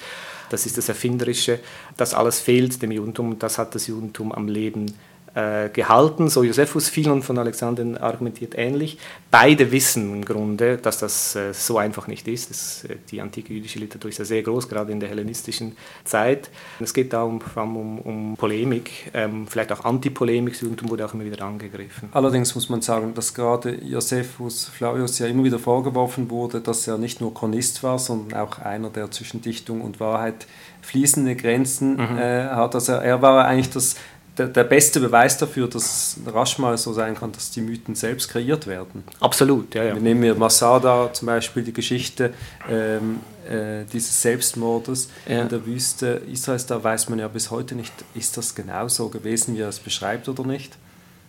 das 0.49 0.65
ist 0.65 0.77
das 0.77 0.89
Erfinderische. 0.89 1.59
Das 1.95 2.13
alles 2.13 2.41
fehlt 2.41 2.81
dem 2.81 2.91
Judentum 2.91 3.29
und 3.29 3.43
das 3.43 3.57
hat 3.57 3.75
das 3.75 3.87
Judentum 3.87 4.33
am 4.33 4.49
Leben 4.49 4.93
gehalten. 5.33 6.29
So 6.29 6.43
Josephus 6.43 6.89
Philon 6.89 7.21
von 7.23 7.37
Alexander 7.37 8.01
argumentiert 8.01 8.53
ähnlich. 8.57 8.97
Beide 9.31 9.71
wissen 9.71 10.13
im 10.13 10.25
Grunde, 10.25 10.77
dass 10.77 10.99
das 10.99 11.35
äh, 11.37 11.53
so 11.53 11.77
einfach 11.77 12.07
nicht 12.07 12.27
ist. 12.27 12.49
Das, 12.49 12.83
äh, 12.83 12.97
die 13.09 13.21
antike 13.21 13.53
jüdische 13.53 13.79
Literatur 13.79 14.09
ist 14.09 14.17
ja 14.17 14.25
sehr 14.25 14.43
groß, 14.43 14.67
gerade 14.67 14.91
in 14.91 14.99
der 14.99 15.07
hellenistischen 15.07 15.77
Zeit. 16.03 16.49
Es 16.81 16.93
geht 16.93 17.13
da 17.13 17.23
um, 17.23 17.39
um, 17.55 17.99
um 17.99 18.35
Polemik, 18.35 19.09
ähm, 19.13 19.47
vielleicht 19.47 19.71
auch 19.71 19.85
Antipolemik, 19.85 20.53
das 20.53 20.61
Judentum 20.61 20.89
wurde 20.89 21.05
auch 21.05 21.13
immer 21.13 21.23
wieder 21.23 21.45
angegriffen. 21.45 22.09
Allerdings 22.11 22.53
muss 22.55 22.67
man 22.67 22.81
sagen, 22.81 23.13
dass 23.13 23.33
gerade 23.33 23.75
Josephus 23.75 24.65
Flavius 24.65 25.19
ja 25.19 25.27
immer 25.27 25.45
wieder 25.45 25.59
vorgeworfen 25.59 26.29
wurde, 26.29 26.59
dass 26.59 26.87
er 26.87 26.97
nicht 26.97 27.21
nur 27.21 27.33
Chronist 27.33 27.83
war, 27.83 27.99
sondern 27.99 28.39
auch 28.39 28.59
einer, 28.59 28.89
der 28.89 29.11
zwischen 29.11 29.41
Dichtung 29.41 29.81
und 29.81 30.01
Wahrheit 30.01 30.45
fließende 30.81 31.35
Grenzen 31.35 31.93
mhm. 31.93 32.17
äh, 32.17 32.45
hat. 32.49 32.75
Also 32.75 32.93
er 32.93 33.21
war 33.21 33.45
eigentlich 33.45 33.69
das 33.69 33.95
der, 34.41 34.47
der, 34.47 34.63
beste 34.63 34.99
Beweis 34.99 35.37
dafür, 35.37 35.67
dass 35.67 36.17
rasch 36.25 36.57
mal 36.57 36.77
so 36.77 36.93
sein 36.93 37.15
kann, 37.15 37.31
dass 37.31 37.51
die 37.51 37.61
Mythen 37.61 37.95
selbst 37.95 38.29
kreiert 38.29 38.67
werden. 38.67 39.03
Absolut, 39.19 39.75
ja, 39.75 39.83
ja. 39.83 39.93
Wir 39.93 40.01
nehmen 40.01 40.21
wir 40.23 40.35
Masada 40.35 41.11
zum 41.13 41.27
Beispiel 41.27 41.63
die 41.63 41.73
Geschichte 41.73 42.33
ähm, 42.69 43.19
äh, 43.47 43.83
dieses 43.91 44.21
Selbstmordes 44.21 45.09
ja. 45.27 45.41
in 45.41 45.49
der 45.49 45.65
Wüste 45.65 46.21
Israels, 46.31 46.65
da 46.65 46.83
weiß 46.83 47.09
man 47.09 47.19
ja 47.19 47.27
bis 47.27 47.51
heute 47.51 47.75
nicht, 47.75 47.93
ist 48.15 48.37
das 48.37 48.55
genau 48.55 48.87
so 48.87 49.09
gewesen, 49.09 49.55
wie 49.55 49.61
er 49.61 49.69
es 49.69 49.79
beschreibt 49.79 50.27
oder 50.27 50.43
nicht. 50.43 50.77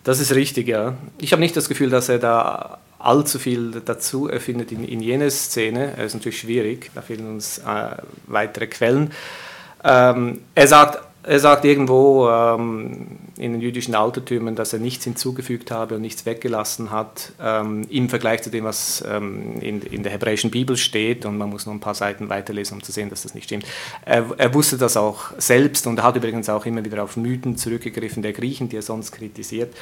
Das 0.03 0.19
ist 0.19 0.33
richtig, 0.33 0.67
ja. 0.67 0.95
Ich 1.19 1.31
habe 1.31 1.41
nicht 1.41 1.55
das 1.55 1.69
Gefühl, 1.69 1.89
dass 1.89 2.09
er 2.09 2.19
da 2.19 2.79
allzu 2.99 3.37
viel 3.39 3.81
dazu 3.85 4.27
erfindet 4.27 4.71
in, 4.71 4.83
in 4.83 5.01
jene 5.01 5.29
Szene. 5.29 5.93
Das 5.95 6.07
ist 6.07 6.13
natürlich 6.15 6.39
schwierig, 6.39 6.91
da 6.95 7.01
fehlen 7.01 7.27
uns 7.27 7.59
äh, 7.59 7.97
weitere 8.27 8.67
Quellen. 8.67 9.11
Ähm, 9.83 10.41
er 10.55 10.67
sagt 10.67 11.12
er 11.23 11.39
sagt 11.39 11.63
irgendwo 11.65 12.29
ähm, 12.29 13.07
in 13.37 13.53
den 13.53 13.61
jüdischen 13.61 13.95
Altertümern, 13.95 14.55
dass 14.55 14.73
er 14.73 14.79
nichts 14.79 15.05
hinzugefügt 15.05 15.71
habe 15.71 15.95
und 15.95 16.01
nichts 16.01 16.25
weggelassen 16.25 16.91
hat 16.91 17.31
ähm, 17.41 17.87
im 17.89 18.09
Vergleich 18.09 18.41
zu 18.43 18.49
dem, 18.49 18.65
was 18.65 19.03
ähm, 19.07 19.59
in, 19.61 19.81
in, 19.81 20.03
der 20.03 20.11
hebräischen 20.11 20.51
Bibel 20.51 20.75
steht. 20.75 21.25
Und 21.25 21.37
man 21.37 21.49
muss 21.49 21.65
nur 21.65 21.73
ein 21.73 21.79
paar 21.79 21.95
Seiten 21.95 22.29
weiterlesen, 22.29 22.75
um 22.75 22.83
zu 22.83 22.91
sehen, 22.91 23.09
dass 23.09 23.23
das 23.23 23.35
nicht 23.35 23.45
stimmt. 23.45 23.65
Er, 24.05 24.25
er 24.37 24.53
wusste 24.53 24.77
das 24.77 24.97
auch 24.97 25.31
selbst 25.37 25.87
und 25.87 26.03
hat 26.03 26.15
übrigens 26.17 26.49
auch 26.49 26.65
immer 26.65 26.83
wieder 26.83 27.01
auf 27.03 27.15
Mythen 27.15 27.57
zurückgegriffen 27.57 28.21
der 28.21 28.33
Griechen, 28.33 28.67
die 28.67 28.75
er 28.75 28.81
sonst 28.81 29.11
kritisiert. 29.11 29.73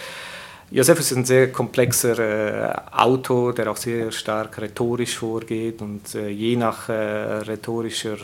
Josephus 0.69 1.11
ist 1.11 1.17
ein 1.17 1.25
sehr 1.25 1.51
komplexer 1.51 2.19
äh, 2.19 2.73
Autor, 2.95 3.53
der 3.53 3.69
auch 3.69 3.77
sehr 3.77 4.11
stark 4.11 4.57
rhetorisch 4.61 5.17
vorgeht 5.17 5.81
und 5.81 6.15
äh, 6.15 6.29
je 6.29 6.55
nach 6.55 6.87
äh, 6.87 6.93
rhetorischer 6.93 8.17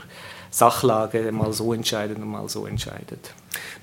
Sachlage 0.49 1.31
mal 1.31 1.53
so 1.53 1.73
entscheidet 1.73 2.17
und 2.17 2.27
mal 2.27 2.47
so 2.49 2.65
entscheidet. 2.65 3.33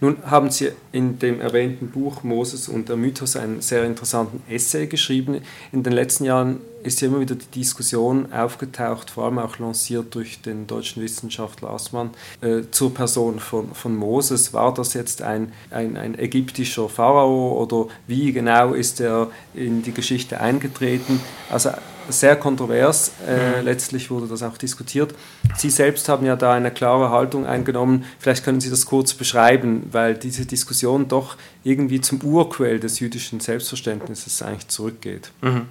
Nun 0.01 0.19
haben 0.25 0.51
Sie 0.51 0.73
in 0.93 1.19
dem 1.19 1.41
erwähnten 1.41 1.91
Buch 1.91 2.23
Moses 2.23 2.69
und 2.69 2.89
der 2.89 2.97
Mythos 2.97 3.37
einen 3.37 3.61
sehr 3.61 3.85
interessanten 3.85 4.43
Essay 4.51 4.87
geschrieben. 4.87 5.41
In 5.73 5.83
den 5.83 5.93
letzten 5.93 6.25
Jahren 6.25 6.61
ist 6.85 7.01
ja 7.01 7.09
immer 7.09 7.21
wieder 7.21 7.35
die 7.35 7.61
Diskussion 7.61 8.33
aufgetaucht, 8.33 9.11
vor 9.11 9.25
allem 9.25 9.39
auch 9.39 9.59
lanciert 9.59 10.15
durch 10.15 10.41
den 10.43 10.67
deutschen 10.67 11.03
Wissenschaftler 11.03 11.71
Assmann, 11.71 12.11
äh, 12.41 12.63
zur 12.71 12.93
Person 12.93 13.41
von, 13.41 13.75
von 13.75 13.97
Moses. 13.97 14.53
War 14.53 14.73
das 14.75 14.95
jetzt 14.95 15.23
ein, 15.23 15.53
ein, 15.71 15.97
ein 15.97 16.19
ägyptischer 16.19 16.89
Pharao 16.89 17.61
oder 17.63 17.89
wie 18.07 18.33
genau 18.33 18.75
ist 18.75 19.01
er 19.01 19.31
in 19.55 19.83
die 19.83 19.93
Geschichte 19.93 20.41
eingetreten? 20.41 21.21
Also 21.51 21.71
sehr 22.09 22.37
kontrovers. 22.37 23.13
Äh, 23.27 23.61
mhm. 23.61 23.65
Letztlich 23.65 24.11
wurde 24.11 24.27
das 24.27 24.43
auch 24.43 24.57
diskutiert. 24.59 25.15
Sie 25.57 25.71
selbst 25.71 26.09
haben 26.09 26.27
ja 26.27 26.37
da 26.37 26.53
eine 26.53 26.71
klare 26.71 27.11
Haltung 27.11 27.47
eingenommen. 27.47 28.05
Vielleicht 28.19 28.45
können 28.45 28.61
Sie 28.61 28.71
das 28.71 28.87
kurz 28.87 29.15
beschreiben, 29.15 29.89
weil 29.91 30.15
diese 30.15 30.47
Diskussion 30.47 31.09
doch 31.09 31.37
irgendwie 31.65 32.01
zum 32.01 32.23
Urquell 32.23 32.79
des 32.79 33.01
jüdischen 33.01 33.41
Selbstverständnisses 33.41 34.43
eigentlich 34.43 34.69
zurückgeht. 34.69 35.33
Mhm. 35.41 35.67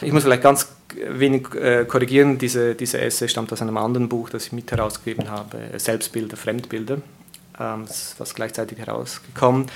Ich 0.00 0.12
muss 0.12 0.22
vielleicht 0.22 0.42
ganz 0.42 0.68
wenig 1.08 1.54
äh, 1.54 1.84
korrigieren. 1.84 2.38
Diese, 2.38 2.74
diese 2.74 3.00
Essay 3.00 3.28
stammt 3.28 3.52
aus 3.52 3.60
einem 3.60 3.76
anderen 3.76 4.08
Buch, 4.08 4.30
das 4.30 4.46
ich 4.46 4.52
mit 4.52 4.70
herausgegeben 4.70 5.30
habe, 5.30 5.58
Selbstbilder, 5.76 6.36
Fremdbilder, 6.36 6.98
ähm, 7.58 7.84
was 8.18 8.34
gleichzeitig 8.34 8.78
herausgekommen. 8.78 9.66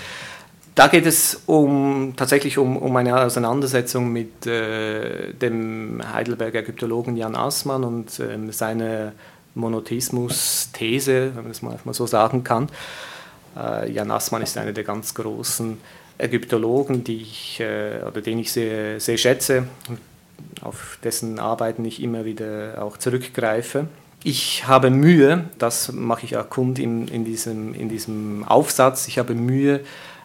Da 0.77 0.89
geht 0.89 1.07
es 1.07 1.41
um, 1.47 2.13
tatsächlich 2.17 2.59
um, 2.59 2.77
um 2.77 2.95
eine 2.97 3.19
Auseinandersetzung 3.19 4.13
mit 4.13 4.47
äh, 4.47 5.33
dem 5.33 6.03
Heidelberger 6.13 6.61
Ägyptologen 6.61 7.17
Jan 7.17 7.35
Assmann 7.35 7.83
und 7.83 8.21
äh, 8.21 8.53
seiner 8.53 9.13
Monotheismus-These, 9.55 11.33
wenn 11.35 11.45
man 11.45 11.49
das 11.49 11.63
mal 11.63 11.95
so 11.95 12.07
sagen 12.07 12.45
kann. 12.45 12.69
Äh, 13.57 13.93
Jan 13.93 14.11
Assmann 14.11 14.43
ist 14.43 14.59
einer 14.59 14.73
der 14.73 14.85
ganz 14.85 15.15
großen 15.15 15.79
Ägyptologen, 16.19 17.05
die 17.05 17.23
ich, 17.23 17.61
äh, 17.61 18.03
oder 18.07 18.21
den 18.21 18.39
ich 18.39 18.53
sehr, 18.53 19.01
sehr 19.01 19.19
schätze, 19.19 19.65
auf 20.63 20.99
dessen 21.03 21.39
Arbeiten 21.39 21.85
ich 21.85 22.03
immer 22.03 22.25
wieder 22.25 22.83
auch 22.83 22.97
zurückgreife. 22.97 23.87
Ich 24.25 24.67
habe 24.67 24.91
Mühe, 24.91 25.45
das 25.59 25.93
mache 25.93 26.25
ich 26.25 26.37
auch 26.37 26.51
kund 26.51 26.79
in, 26.79 27.09
in, 27.09 27.25
diesem, 27.25 27.75
in 27.75 27.89
diesem 27.89 28.45
Aufsatz, 28.45 29.09
ich 29.09 29.19
habe 29.19 29.35
Mühe, 29.35 29.81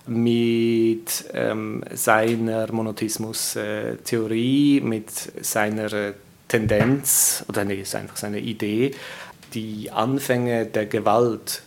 mit 0.07 1.25
ähm, 1.33 1.83
seiner 1.93 2.71
Monotheismus-Theorie, 2.71 4.81
mit 4.81 5.11
seiner 5.45 6.13
Tendenz, 6.47 7.45
oder 7.47 7.63
nee, 7.63 7.81
ist 7.81 7.93
einfach 7.95 8.17
seine 8.17 8.39
Idee, 8.39 8.95
die 9.53 9.91
Anfänge 9.91 10.65
der 10.65 10.87
Gewalt, 10.87 11.61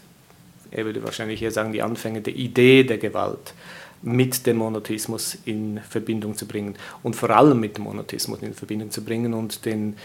er 0.75 0.85
würde 0.85 1.03
wahrscheinlich 1.03 1.39
hier 1.39 1.51
sagen, 1.51 1.73
die 1.73 1.83
Anfänge 1.83 2.21
der 2.21 2.35
Idee 2.35 2.85
der 2.85 2.99
Gewalt 2.99 3.55
mit 4.03 4.47
dem 4.47 4.59
Monotheismus 4.59 5.39
in 5.47 5.81
Verbindung 5.89 6.37
zu 6.37 6.47
bringen 6.47 6.75
und 7.03 7.17
vor 7.17 7.31
allem 7.31 7.59
mit 7.59 7.79
dem 7.79 7.85
Monotheismus 7.85 8.43
in 8.43 8.53
Verbindung 8.53 8.91
zu 8.91 9.03
bringen 9.03 9.33
und 9.33 9.65
den, 9.65 9.97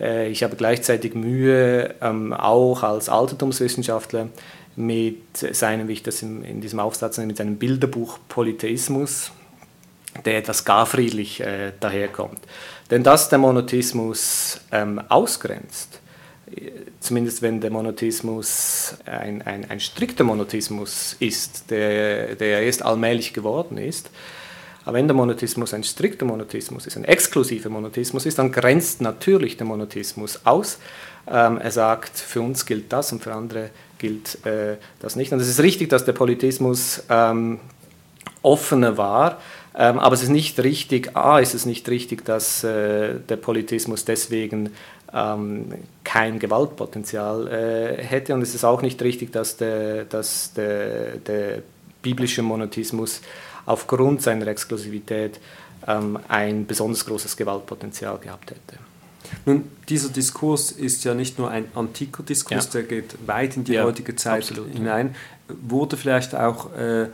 äh, 0.00 0.28
ich 0.28 0.44
habe 0.44 0.54
gleichzeitig 0.54 1.14
Mühe, 1.14 1.94
ähm, 2.00 2.32
auch 2.32 2.84
als 2.84 3.08
Altertumswissenschaftler, 3.08 4.28
mit 4.76 5.36
seinem, 5.36 5.88
wie 5.88 5.94
ich 5.94 6.04
das 6.04 6.22
in, 6.22 6.44
in 6.44 6.60
diesem 6.60 6.78
Aufsatz 6.78 7.18
nenne, 7.18 7.26
mit 7.26 7.36
seinem 7.36 7.56
Bilderbuch 7.56 8.20
Polytheismus, 8.28 9.32
der 10.24 10.38
etwas 10.38 10.64
gar 10.64 10.86
friedlich 10.86 11.40
äh, 11.40 11.72
daherkommt. 11.80 12.38
Denn 12.88 13.02
dass 13.02 13.28
der 13.28 13.40
Monotheismus 13.40 14.60
ähm, 14.70 15.00
ausgrenzt, 15.08 16.00
zumindest 17.00 17.42
wenn 17.42 17.60
der 17.60 17.70
Monotheismus 17.70 18.96
ein, 19.06 19.42
ein, 19.42 19.70
ein 19.70 19.80
strikter 19.80 20.24
Monotheismus 20.24 21.16
ist, 21.18 21.70
der, 21.70 22.34
der 22.34 22.62
erst 22.62 22.84
allmählich 22.84 23.32
geworden 23.32 23.78
ist, 23.78 24.10
aber 24.88 24.96
wenn 24.96 25.06
der 25.06 25.14
Monotheismus 25.14 25.74
ein 25.74 25.84
strikter 25.84 26.24
Monotheismus 26.24 26.86
ist, 26.86 26.96
ein 26.96 27.04
exklusiver 27.04 27.68
Monotheismus 27.68 28.24
ist, 28.24 28.38
dann 28.38 28.50
grenzt 28.50 29.02
natürlich 29.02 29.58
der 29.58 29.66
Monotheismus 29.66 30.46
aus. 30.46 30.78
Ähm, 31.30 31.58
er 31.58 31.70
sagt, 31.70 32.18
für 32.18 32.40
uns 32.40 32.64
gilt 32.64 32.90
das 32.90 33.12
und 33.12 33.22
für 33.22 33.34
andere 33.34 33.68
gilt 33.98 34.42
äh, 34.46 34.76
das 35.00 35.14
nicht. 35.14 35.30
Und 35.30 35.40
es 35.40 35.48
ist 35.48 35.60
richtig, 35.60 35.90
dass 35.90 36.06
der 36.06 36.14
Politismus 36.14 37.02
ähm, 37.10 37.60
offener 38.40 38.96
war, 38.96 39.42
ähm, 39.74 39.98
aber 39.98 40.14
es 40.14 40.22
ist 40.22 40.30
nicht 40.30 40.58
richtig, 40.58 41.14
A, 41.14 41.38
ist 41.38 41.54
es 41.54 41.66
nicht 41.66 41.86
richtig, 41.88 42.24
dass 42.24 42.64
äh, 42.64 43.20
der 43.20 43.36
Politismus 43.36 44.06
deswegen 44.06 44.70
ähm, 45.12 45.66
kein 46.08 46.38
Gewaltpotenzial 46.38 47.48
äh, 47.48 48.02
hätte 48.02 48.32
und 48.32 48.40
es 48.40 48.54
ist 48.54 48.64
auch 48.64 48.80
nicht 48.80 49.02
richtig, 49.02 49.30
dass 49.30 49.58
der, 49.58 50.04
dass 50.04 50.54
der, 50.54 51.16
der 51.16 51.62
biblische 52.00 52.40
Monotismus 52.40 53.20
aufgrund 53.66 54.22
seiner 54.22 54.46
Exklusivität 54.46 55.38
ähm, 55.86 56.18
ein 56.28 56.64
besonders 56.64 57.04
großes 57.04 57.36
Gewaltpotenzial 57.36 58.16
gehabt 58.20 58.52
hätte. 58.52 58.78
Nun, 59.44 59.70
dieser 59.86 60.08
Diskurs 60.08 60.70
ist 60.70 61.04
ja 61.04 61.12
nicht 61.12 61.38
nur 61.38 61.50
ein 61.50 61.66
antiker 61.74 62.22
Diskurs, 62.22 62.64
ja. 62.64 62.80
der 62.80 62.82
geht 62.84 63.14
weit 63.26 63.58
in 63.58 63.64
die 63.64 63.74
ja, 63.74 63.84
heutige 63.84 64.16
Zeit 64.16 64.44
absolut, 64.44 64.72
hinein, 64.72 65.14
wurde 65.48 65.98
vielleicht 65.98 66.34
auch 66.34 66.72
äh, 66.74 67.08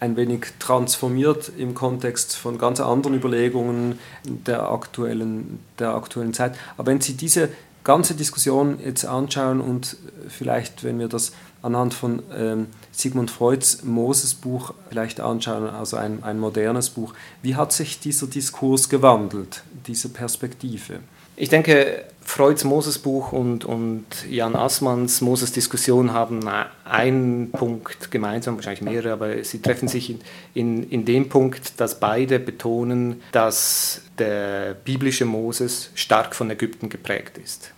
ein 0.00 0.16
wenig 0.16 0.46
transformiert 0.58 1.50
im 1.56 1.74
Kontext 1.74 2.36
von 2.36 2.58
ganz 2.58 2.80
anderen 2.80 3.14
Überlegungen 3.14 3.98
der 4.24 4.70
aktuellen, 4.70 5.60
der 5.78 5.94
aktuellen 5.94 6.32
Zeit. 6.34 6.56
Aber 6.76 6.90
wenn 6.90 7.00
Sie 7.00 7.14
diese 7.14 7.48
ganze 7.84 8.14
Diskussion 8.14 8.78
jetzt 8.84 9.04
anschauen 9.04 9.60
und 9.60 9.96
vielleicht, 10.28 10.84
wenn 10.84 10.98
wir 10.98 11.08
das 11.08 11.32
anhand 11.62 11.94
von 11.94 12.22
ähm, 12.36 12.66
Sigmund 12.92 13.30
Freuds 13.30 13.82
Moses-Buch 13.82 14.74
vielleicht 14.90 15.20
anschauen, 15.20 15.68
also 15.68 15.96
ein, 15.96 16.22
ein 16.22 16.38
modernes 16.38 16.90
Buch, 16.90 17.14
wie 17.42 17.56
hat 17.56 17.72
sich 17.72 17.98
dieser 17.98 18.26
Diskurs 18.26 18.88
gewandelt, 18.88 19.62
diese 19.86 20.10
Perspektive? 20.10 21.00
Ich 21.40 21.48
denke, 21.50 22.04
Freuds 22.20 22.64
Moses-Buch 22.64 23.30
und, 23.30 23.64
und 23.64 24.04
Jan 24.28 24.56
Assmanns 24.56 25.20
Moses-Diskussion 25.20 26.12
haben 26.12 26.40
einen 26.84 27.52
Punkt 27.52 28.10
gemeinsam, 28.10 28.56
wahrscheinlich 28.56 28.82
mehrere, 28.82 29.12
aber 29.12 29.44
sie 29.44 29.62
treffen 29.62 29.86
sich 29.86 30.10
in, 30.10 30.20
in, 30.52 30.90
in 30.90 31.04
dem 31.04 31.28
Punkt, 31.28 31.80
dass 31.80 32.00
beide 32.00 32.40
betonen, 32.40 33.22
dass 33.30 34.02
der 34.18 34.74
biblische 34.74 35.26
Moses 35.26 35.90
stark 35.94 36.34
von 36.34 36.50
Ägypten 36.50 36.88
geprägt 36.88 37.38
ist. 37.38 37.70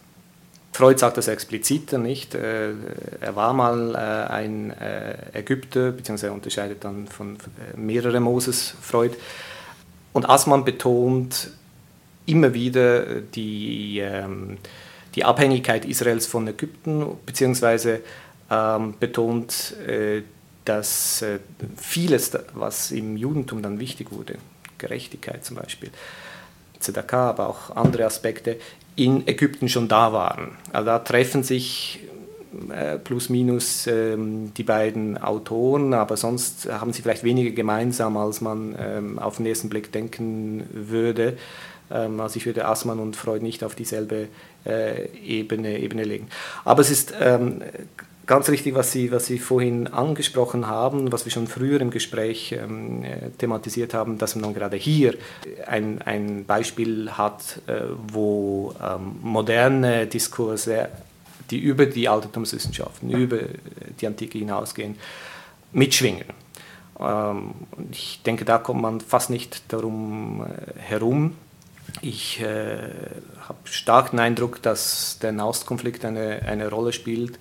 Freud 0.73 0.99
sagt 0.99 1.19
das 1.19 1.29
expliziter 1.29 1.99
nicht. 1.99 2.35
Äh, 2.35 2.71
er 3.21 3.37
war 3.37 3.53
mal 3.53 3.95
äh, 3.95 4.33
ein 4.33 4.71
äh, 4.71 5.39
Ägypter, 5.39 5.93
beziehungsweise 5.93 6.29
er 6.29 6.33
unterscheidet 6.33 6.83
dann 6.85 7.09
von 7.09 7.37
mehreren 7.77 8.23
Moses, 8.23 8.75
Freud. 8.81 9.17
Und 10.13 10.29
Assmann 10.29 10.65
betont, 10.65 11.51
immer 12.27 12.55
wieder 12.55 13.21
die, 13.21 13.99
ähm, 13.99 14.59
die 15.15 15.25
Abhängigkeit 15.25 15.85
Israels 15.85 16.27
von 16.27 16.47
Ägypten, 16.47 17.07
beziehungsweise 17.27 18.01
ähm, 18.51 18.95
betont, 18.99 19.77
äh, 19.87 20.23
dass 20.65 21.23
äh, 21.23 21.39
vieles, 21.77 22.33
was 22.55 22.91
im 22.91 23.17
Judentum 23.17 23.63
dann 23.63 23.81
wichtig 23.81 24.13
wurde, 24.13 24.35
Gerechtigkeit 24.79 25.45
zum 25.45 25.57
Beispiel, 25.57 25.91
Zedakah, 26.79 27.31
aber 27.31 27.49
auch 27.49 27.77
andere 27.77 28.05
Aspekte, 28.05 28.57
in 28.97 29.27
Ägypten 29.27 29.69
schon 29.69 29.89
da 29.89 30.13
waren. 30.13 30.53
Also 30.73 30.87
da 30.87 30.99
treffen 30.99 31.43
sich 31.43 32.01
äh, 32.75 32.99
plus 32.99 33.29
minus 33.29 33.87
ähm, 33.87 34.53
die 34.55 34.63
beiden 34.63 35.17
Autoren, 35.17 35.95
aber 35.95 36.17
sonst 36.17 36.71
haben 36.71 36.93
sie 36.93 37.03
vielleicht 37.03 37.25
weniger 37.25 37.53
gemeinsam, 37.53 38.17
als 38.17 38.41
man 38.41 39.19
auf 39.19 39.37
den 39.37 39.47
ersten 39.47 39.69
Blick 39.69 39.93
denken 39.93 40.65
würde. 40.73 41.37
Ähm, 41.91 42.21
also 42.21 42.37
ich 42.37 42.47
würde 42.47 42.67
Assmann 42.67 42.99
und 42.99 43.17
Freud 43.17 43.43
nicht 43.43 43.65
auf 43.65 43.75
dieselbe 43.75 44.29
äh, 44.67 45.09
Ebene, 45.25 45.79
Ebene 45.79 46.05
legen. 46.05 46.29
Aber 46.65 46.81
es 46.81 46.91
ist 46.91 47.13
ähm, 47.21 47.63
ganz 48.27 48.49
richtig, 48.49 48.75
was 48.75 48.93
Sie, 48.93 49.11
was 49.11 49.27
Sie 49.27 49.39
vorhin 49.39 49.89
angesprochen 49.89 50.67
haben, 50.67 51.11
was 51.13 51.25
wir 51.25 51.33
schon 51.33 51.47
früher 51.47 51.81
im 51.81 51.91
Gespräch 51.91 52.53
ähm, 52.53 53.03
äh, 53.03 53.31
thematisiert 53.39 53.95
haben, 53.95 54.19
dass 54.19 54.37
man 54.37 54.55
gerade 54.55 54.77
hier 54.77 55.15
ein, 55.67 56.01
ein 56.03 56.45
Beispiel 56.45 57.11
hat, 57.11 57.61
äh, 57.67 57.83
wo 58.09 58.75
ähm, 58.81 59.17
moderne 59.23 60.07
Diskurse, 60.07 60.89
die 61.51 61.59
über 61.59 61.87
die 61.87 62.09
Altertumswissenschaften, 62.09 63.11
über 63.11 63.39
die 64.01 64.07
Antike 64.07 64.39
hinausgehen, 64.39 64.97
mitschwingen. 65.73 66.27
Ähm, 67.01 67.55
ich 67.91 68.23
denke, 68.23 68.45
da 68.45 68.59
kommt 68.59 68.83
man 68.83 69.01
fast 69.01 69.31
nicht 69.31 69.73
darum 69.73 70.45
äh, 70.45 70.79
herum. 70.79 71.37
Ich 72.03 72.41
äh, 72.41 72.79
habe 73.41 73.59
stark 73.65 74.11
den 74.11 74.21
Eindruck, 74.21 74.63
dass 74.63 75.19
der 75.21 75.33
Nahostkonflikt 75.33 76.05
eine, 76.05 76.43
eine 76.43 76.69
Rolle 76.69 76.93
spielt 76.93 77.39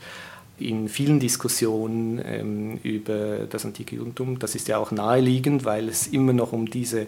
in 0.60 0.90
vielen 0.90 1.20
Diskussionen 1.20 2.22
ähm, 2.24 2.80
über 2.84 3.48
das 3.50 3.66
antike 3.66 3.96
Judentum. 3.96 4.40
Das 4.40 4.56
ist 4.56 4.68
ja 4.68 4.78
auch 4.78 4.92
naheliegend, 4.92 5.66
weil 5.66 5.88
es 5.88 6.08
immer 6.08 6.34
noch 6.34 6.52
um 6.52 6.70
diese, 6.70 7.08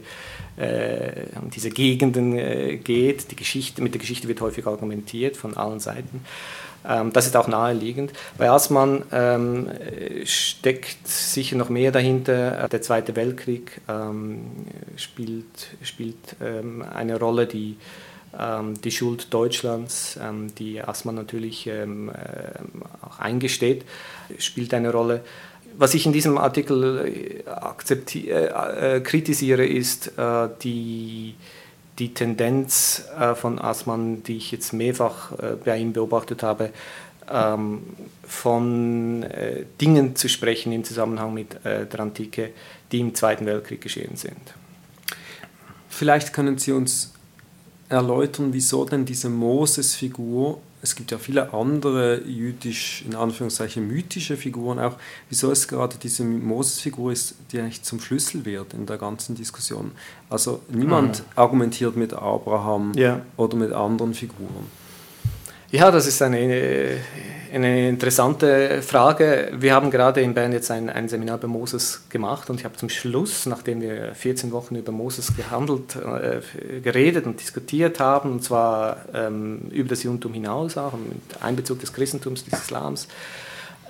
äh, 0.57 1.25
um 1.41 1.49
diese 1.49 1.69
Gegenden 1.69 2.37
äh, 2.37 2.77
geht. 2.77 3.31
Die 3.31 3.35
Geschichte, 3.35 3.81
mit 3.81 3.93
der 3.93 3.99
Geschichte 3.99 4.27
wird 4.27 4.41
häufig 4.41 4.65
argumentiert 4.65 5.37
von 5.37 5.57
allen 5.57 5.79
Seiten. 5.79 6.23
Ähm, 6.87 7.13
das 7.13 7.27
ist 7.27 7.35
auch 7.35 7.47
naheliegend. 7.47 8.11
Bei 8.37 8.49
Assmann 8.49 9.03
ähm, 9.11 9.69
steckt 10.25 11.07
sicher 11.07 11.55
noch 11.55 11.69
mehr 11.69 11.91
dahinter. 11.91 12.67
Der 12.69 12.81
Zweite 12.81 13.15
Weltkrieg 13.15 13.81
ähm, 13.87 14.45
spielt, 14.95 15.75
spielt 15.83 16.35
ähm, 16.41 16.83
eine 16.83 17.19
Rolle, 17.19 17.47
die 17.47 17.77
ähm, 18.37 18.79
die 18.81 18.91
Schuld 18.91 19.33
Deutschlands, 19.33 20.17
ähm, 20.21 20.53
die 20.55 20.81
Assmann 20.81 21.15
natürlich 21.15 21.67
äh, 21.67 21.85
auch 23.01 23.19
eingesteht, 23.19 23.83
spielt 24.37 24.73
eine 24.73 24.91
Rolle. 24.91 25.21
Was 25.77 25.93
ich 25.93 26.05
in 26.05 26.13
diesem 26.13 26.37
Artikel 26.37 27.43
äh, 27.45 28.95
äh, 28.95 29.01
kritisiere, 29.01 29.65
ist 29.65 30.17
äh, 30.17 30.49
die 30.63 31.35
die 32.01 32.15
Tendenz 32.15 33.03
äh, 33.19 33.35
von 33.35 33.59
Assmann, 33.59 34.23
die 34.23 34.37
ich 34.37 34.51
jetzt 34.51 34.73
mehrfach 34.73 35.33
äh, 35.33 35.55
bei 35.63 35.77
ihm 35.77 35.93
beobachtet 35.93 36.41
habe, 36.41 36.71
ähm, 37.29 37.83
von 38.23 39.21
äh, 39.21 39.65
Dingen 39.79 40.15
zu 40.15 40.27
sprechen 40.27 40.71
im 40.71 40.83
Zusammenhang 40.83 41.31
mit 41.31 41.57
der 41.63 41.99
Antike, 41.99 42.53
die 42.91 43.01
im 43.01 43.13
Zweiten 43.13 43.45
Weltkrieg 43.45 43.81
geschehen 43.81 44.15
sind. 44.15 44.41
Vielleicht 45.89 46.33
können 46.33 46.57
Sie 46.57 46.71
uns 46.71 47.13
erläutern, 47.87 48.51
wieso 48.51 48.83
denn 48.85 49.05
diese 49.05 49.29
Moses-Figur 49.29 50.59
es 50.81 50.95
gibt 50.95 51.11
ja 51.11 51.17
viele 51.17 51.53
andere 51.53 52.23
jüdisch, 52.23 53.03
in 53.05 53.15
Anführungszeichen 53.15 53.87
mythische 53.87 54.35
Figuren 54.35 54.79
auch. 54.79 54.97
Wieso 55.29 55.51
es 55.51 55.67
gerade 55.67 55.97
diese 56.01 56.23
Moses-Figur 56.23 57.11
ist, 57.11 57.35
die 57.51 57.59
eigentlich 57.59 57.83
zum 57.83 57.99
Schlüssel 57.99 58.45
wird 58.45 58.73
in 58.73 58.85
der 58.87 58.97
ganzen 58.97 59.35
Diskussion? 59.35 59.91
Also 60.29 60.61
niemand 60.69 61.19
mhm. 61.19 61.25
argumentiert 61.35 61.95
mit 61.95 62.13
Abraham 62.13 62.93
ja. 62.95 63.21
oder 63.37 63.55
mit 63.57 63.71
anderen 63.71 64.13
Figuren. 64.13 64.65
Ja, 65.69 65.91
das 65.91 66.07
ist 66.07 66.21
eine, 66.21 66.97
eine 67.53 67.89
interessante 67.89 68.81
Frage. 68.81 69.51
Wir 69.53 69.73
haben 69.73 69.91
gerade 69.91 70.21
in 70.21 70.33
Bern 70.33 70.53
jetzt 70.53 70.71
ein, 70.71 70.89
ein 70.89 71.09
Seminar 71.09 71.37
über 71.37 71.47
Moses 71.47 72.03
gemacht 72.09 72.49
und 72.49 72.59
ich 72.59 72.65
habe 72.65 72.77
zum 72.77 72.89
Schluss, 72.89 73.45
nachdem 73.45 73.81
wir 73.81 74.15
14 74.15 74.51
Wochen 74.51 74.75
über 74.75 74.91
Moses 74.91 75.35
gehandelt, 75.35 75.95
äh, 75.95 76.79
geredet 76.79 77.25
und 77.25 77.39
diskutiert 77.39 77.99
haben, 77.99 78.31
und 78.31 78.43
zwar 78.43 78.97
ähm, 79.13 79.63
über 79.71 79.89
das 79.89 80.03
Judentum 80.03 80.33
hinaus 80.33 80.77
auch, 80.77 80.93
mit 80.93 81.41
Einbezug 81.41 81.79
des 81.79 81.91
Christentums, 81.91 82.45
des 82.45 82.59
Islams, 82.59 83.07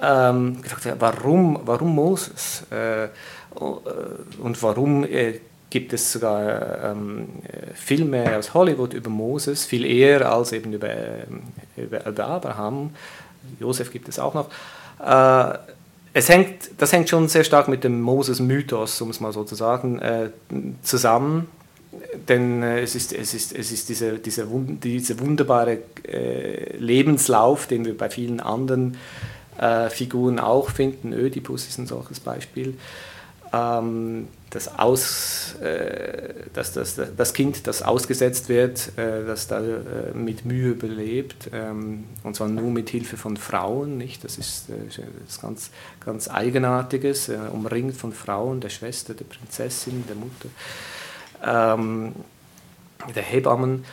ähm, 0.02 0.62
gefragt, 0.62 0.96
warum, 1.00 1.60
warum 1.64 1.94
Moses? 1.94 2.64
Äh, 2.72 3.10
und 3.54 4.64
warum 4.64 5.04
äh, 5.04 5.40
gibt 5.70 5.94
es 5.94 6.12
sogar 6.12 6.92
ähm, 6.92 7.28
Filme 7.76 8.38
aus 8.38 8.54
Hollywood 8.54 8.94
über 8.94 9.10
Moses, 9.10 9.66
viel 9.66 9.86
eher 9.86 10.32
als 10.32 10.52
eben 10.52 10.74
über, 10.74 10.90
ähm, 10.90 11.44
über, 11.76 12.06
über 12.06 12.28
Abraham. 12.28 12.92
Josef 13.60 13.92
gibt 13.92 14.08
es 14.10 14.20
auch 14.20 14.34
noch. 14.34 14.50
Äh, 15.00 15.58
es 16.14 16.28
hängt, 16.28 16.72
das 16.78 16.92
hängt 16.92 17.10
schon 17.10 17.28
sehr 17.30 17.44
stark 17.44 17.68
mit 17.68 17.84
dem 17.84 18.02
Moses-Mythos, 18.02 19.00
um 19.02 19.10
es 19.10 19.20
mal 19.20 19.32
so 19.32 19.44
zu 19.44 19.56
sagen, 19.56 20.00
äh, 20.00 20.30
zusammen. 20.84 21.48
Denn 22.28 22.64
äh, 22.64 22.82
es 22.82 22.96
ist, 22.96 23.14
es 23.14 23.34
ist, 23.34 23.54
es 23.54 23.72
ist 23.72 23.90
diese, 23.90 24.20
diese, 24.20 24.48
diese 24.48 25.20
wunderbare 25.20 25.80
äh, 26.08 26.78
Lebenslauf, 26.78 27.68
den 27.68 27.86
wir 27.86 27.98
bei 27.98 28.10
vielen 28.10 28.40
anderen 28.40 28.98
äh, 29.58 29.90
Figuren 29.90 30.40
auch 30.40 30.70
finden. 30.70 31.14
Ödipus 31.14 31.68
ist 31.68 31.78
ein 31.78 31.88
solches 31.88 32.20
Beispiel 32.20 32.76
ähm, 33.54 34.28
das, 34.52 34.78
Aus, 34.78 35.56
äh, 35.62 36.34
das, 36.54 36.74
das, 36.74 37.00
das 37.18 37.34
Kind, 37.34 37.66
das 37.68 37.82
ausgesetzt 37.82 38.50
wird, 38.50 38.98
äh, 38.98 39.26
das 39.26 39.48
da 39.48 39.60
äh, 39.60 40.14
mit 40.14 40.46
Mühe 40.46 40.72
überlebt, 40.72 41.50
ähm, 41.54 42.04
und 42.24 42.36
zwar 42.36 42.50
nur 42.50 42.70
mit 42.70 42.90
Hilfe 42.90 43.18
von 43.18 43.38
Frauen, 43.38 43.98
nicht? 43.98 44.24
das 44.24 44.38
ist 44.38 44.70
äh, 44.70 44.74
das 45.26 45.42
ganz, 45.42 45.72
ganz 46.06 46.30
Eigenartiges, 46.30 47.30
äh, 47.30 47.38
umringt 47.52 47.96
von 47.96 48.12
Frauen, 48.12 48.60
der 48.60 48.70
Schwester, 48.70 49.14
der 49.14 49.26
Prinzessin, 49.26 50.04
der 50.08 50.16
Mutter, 50.16 50.50
ähm, 51.44 52.14
der 53.16 53.24
Hebammen. 53.24 53.86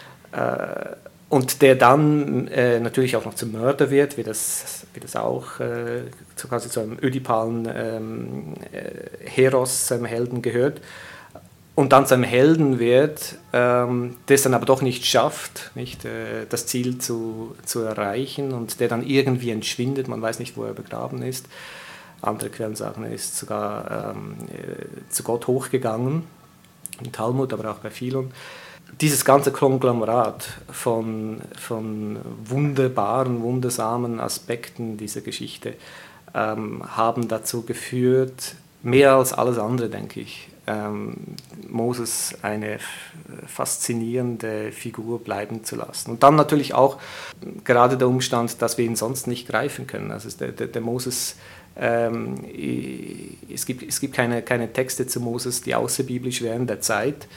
Und 1.29 1.61
der 1.61 1.75
dann 1.75 2.49
äh, 2.49 2.81
natürlich 2.81 3.15
auch 3.17 3.27
noch 3.27 3.35
zum 3.35 3.53
Mörder 3.53 3.91
wird, 3.91 4.17
wie 4.17 4.23
das, 4.23 4.87
wie 4.95 5.01
das 5.01 5.15
auch 5.15 5.61
äh, 5.61 6.05
zu, 6.37 6.49
quasi 6.49 6.71
zu 6.71 6.81
einem 6.81 6.99
ödipalen 7.03 7.69
ähm, 7.75 8.55
äh, 8.73 9.29
Heros, 9.29 9.89
seinem 9.89 10.07
Helden 10.07 10.41
gehört. 10.41 10.81
Und 11.75 11.93
dann 11.93 12.07
zu 12.07 12.15
einem 12.15 12.25
Helden 12.25 12.79
wird, 12.79 13.37
ähm, 13.53 14.17
der 14.27 14.35
es 14.35 14.43
dann 14.43 14.55
aber 14.55 14.65
doch 14.65 14.81
nicht 14.81 15.05
schafft, 15.05 15.71
nicht, 15.75 16.07
äh, 16.07 16.47
das 16.49 16.67
Ziel 16.67 16.99
zu, 16.99 17.55
zu 17.65 17.83
erreichen 17.83 18.53
und 18.53 18.81
der 18.81 18.89
dann 18.89 19.07
irgendwie 19.07 19.51
entschwindet, 19.51 20.09
man 20.09 20.23
weiß 20.23 20.39
nicht, 20.39 20.57
wo 20.57 20.65
er 20.65 20.73
begraben 20.73 21.23
ist. 21.23 21.47
Andere 22.23 22.49
Quellen 22.49 22.75
sagen, 22.75 23.05
er 23.05 23.13
ist 23.13 23.37
sogar 23.37 24.15
ähm, 24.17 24.37
äh, 24.49 25.11
zu 25.11 25.23
Gott 25.23 25.47
hochgegangen, 25.47 26.25
im 27.01 27.13
Talmud, 27.13 27.53
aber 27.53 27.71
auch 27.71 27.79
bei 27.79 27.91
Philon 27.91 28.33
dieses 29.01 29.25
ganze 29.25 29.53
Konglomerat 29.53 30.49
von, 30.71 31.41
von 31.59 32.19
wunderbaren, 32.45 33.43
wundersamen 33.43 34.21
Aspekten 34.21 34.97
dieser 34.97 35.21
Geschichte 35.21 35.75
ähm, 36.35 36.83
haben 36.97 37.29
dazu 37.29 37.63
geführt, 37.63 38.55
mehr 38.83 39.15
als 39.15 39.33
alles 39.33 39.59
andere, 39.59 39.89
denke 39.89 40.21
ich, 40.21 40.49
ähm, 40.67 41.17
Moses 41.69 42.35
eine 42.43 42.79
faszinierende 43.47 44.71
Figur 44.73 45.21
bleiben 45.21 45.65
zu 45.65 45.77
lassen. 45.77 46.13
Und 46.13 46.23
dann 46.23 46.37
natürlich 46.37 46.75
auch 46.75 46.99
gerade 47.65 47.97
der 47.97 48.09
Umstand, 48.09 48.61
dass 48.63 48.79
wir 48.79 48.85
ihn 48.85 48.97
sonst 48.97 49.27
nicht 49.27 49.49
greifen 49.49 49.87
können. 49.87 50.11
Also 50.11 50.29
der, 50.37 50.53
der, 50.53 50.67
der 50.67 50.83
Moses, 50.83 51.37
ähm, 51.79 52.35
es 53.53 53.67
gibt, 53.67 53.83
es 53.83 54.01
gibt 54.01 54.15
keine, 54.15 54.43
keine 54.43 54.73
Texte 54.73 55.07
zu 55.07 55.21
Moses, 55.21 55.63
die 55.63 55.75
außerbiblisch 55.75 56.43
wären 56.43 56.67
der 56.67 56.81
Zeit 56.81 57.29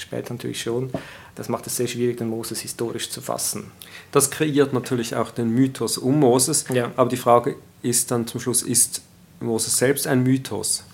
später 0.00 0.34
natürlich 0.34 0.62
schon. 0.62 0.90
Das 1.34 1.48
macht 1.48 1.66
es 1.66 1.76
sehr 1.76 1.86
schwierig, 1.86 2.18
den 2.18 2.28
Moses 2.28 2.60
historisch 2.60 3.10
zu 3.10 3.20
fassen. 3.20 3.70
Das 4.12 4.30
kreiert 4.30 4.72
natürlich 4.72 5.14
auch 5.14 5.30
den 5.30 5.50
Mythos 5.50 5.98
um 5.98 6.18
Moses. 6.18 6.64
Ja. 6.72 6.90
Aber 6.96 7.08
die 7.08 7.16
Frage 7.16 7.56
ist 7.82 8.10
dann 8.10 8.26
zum 8.26 8.40
Schluss, 8.40 8.62
ist 8.62 9.02
Moses 9.40 9.76
selbst 9.76 10.06
ein 10.06 10.22
Mythos? 10.22 10.84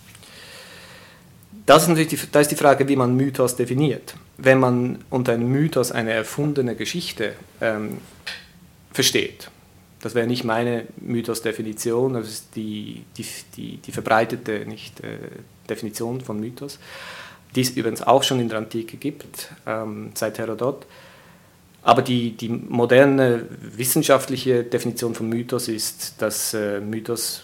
Das 1.65 1.83
ist 1.83 1.89
natürlich 1.89 2.09
die, 2.09 2.19
da 2.31 2.41
ist 2.41 2.51
die 2.51 2.57
Frage, 2.57 2.87
wie 2.89 2.97
man 2.97 3.17
Mythos 3.17 3.57
definiert. 3.57 4.15
Wenn 4.37 4.61
man 4.61 5.05
unter 5.11 5.33
einem 5.33 5.51
Mythos 5.51 5.91
eine 5.91 6.13
erfundene 6.13 6.77
Geschichte 6.77 7.35
ähm, 7.61 7.99
versteht, 8.93 9.51
das 10.07 10.15
wäre 10.15 10.29
nicht 10.29 10.45
meine 10.45 10.87
Mythos-Definition, 10.99 12.15
das 12.15 12.29
ist 12.29 12.55
die, 12.55 13.03
die, 13.17 13.27
die, 13.57 13.77
die 13.79 13.91
verbreitete 13.91 14.65
nicht, 14.65 15.01
äh, 15.01 15.19
Definition 15.69 16.21
von 16.21 16.39
Mythos, 16.39 16.79
die 17.57 17.63
es 17.63 17.71
übrigens 17.71 18.03
auch 18.03 18.23
schon 18.23 18.39
in 18.39 18.49
der 18.49 18.59
Antike 18.59 18.99
gibt, 18.99 19.51
ähm, 19.67 20.13
seit 20.15 20.39
Herodot. 20.39 20.87
Aber 21.83 22.03
die, 22.03 22.37
die 22.37 22.49
moderne 22.49 23.47
wissenschaftliche 23.61 24.63
Definition 24.63 25.13
von 25.17 25.29
Mythos 25.29 25.67
ist, 25.67 26.15
dass 26.23 26.55
äh, 26.55 26.81
Mythos, 26.81 27.43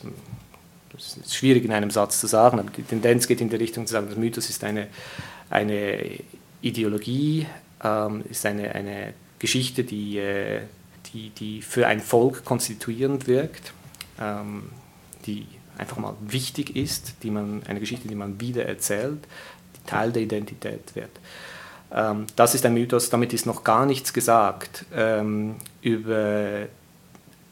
das 0.92 1.16
ist 1.16 1.34
schwierig 1.34 1.64
in 1.64 1.72
einem 1.72 1.90
Satz 1.90 2.20
zu 2.20 2.28
sagen, 2.28 2.60
aber 2.60 2.70
die 2.70 2.84
Tendenz 2.84 3.26
geht 3.26 3.40
in 3.40 3.48
die 3.48 3.56
Richtung 3.56 3.88
zu 3.88 3.94
sagen, 3.94 4.06
dass 4.08 4.16
Mythos 4.16 4.48
ist 4.48 4.62
eine, 4.62 4.86
eine 5.50 5.98
Ideologie, 6.60 7.44
ähm, 7.82 8.22
ist 8.30 8.46
eine, 8.46 8.72
eine 8.72 9.14
Geschichte, 9.40 9.82
die, 9.82 10.18
äh, 10.18 10.60
die, 11.12 11.30
die 11.30 11.62
für 11.62 11.86
ein 11.86 12.00
Volk 12.00 12.44
konstituierend 12.44 13.26
wirkt, 13.26 13.72
ähm, 14.20 14.70
die 15.26 15.46
einfach 15.78 15.96
mal 15.98 16.14
wichtig 16.20 16.76
ist, 16.76 17.14
die 17.22 17.30
man, 17.30 17.62
eine 17.66 17.80
Geschichte, 17.80 18.08
die 18.08 18.14
man 18.14 18.40
wieder 18.40 18.66
erzählt, 18.66 19.20
Teil 19.86 20.12
der 20.12 20.22
Identität 20.22 20.94
wird. 20.94 21.10
Ähm, 21.92 22.26
das 22.36 22.54
ist 22.54 22.64
ein 22.64 22.74
Mythos, 22.74 23.10
damit 23.10 23.32
ist 23.32 23.46
noch 23.46 23.64
gar 23.64 23.86
nichts 23.86 24.12
gesagt 24.12 24.84
ähm, 24.94 25.56
über, 25.82 26.66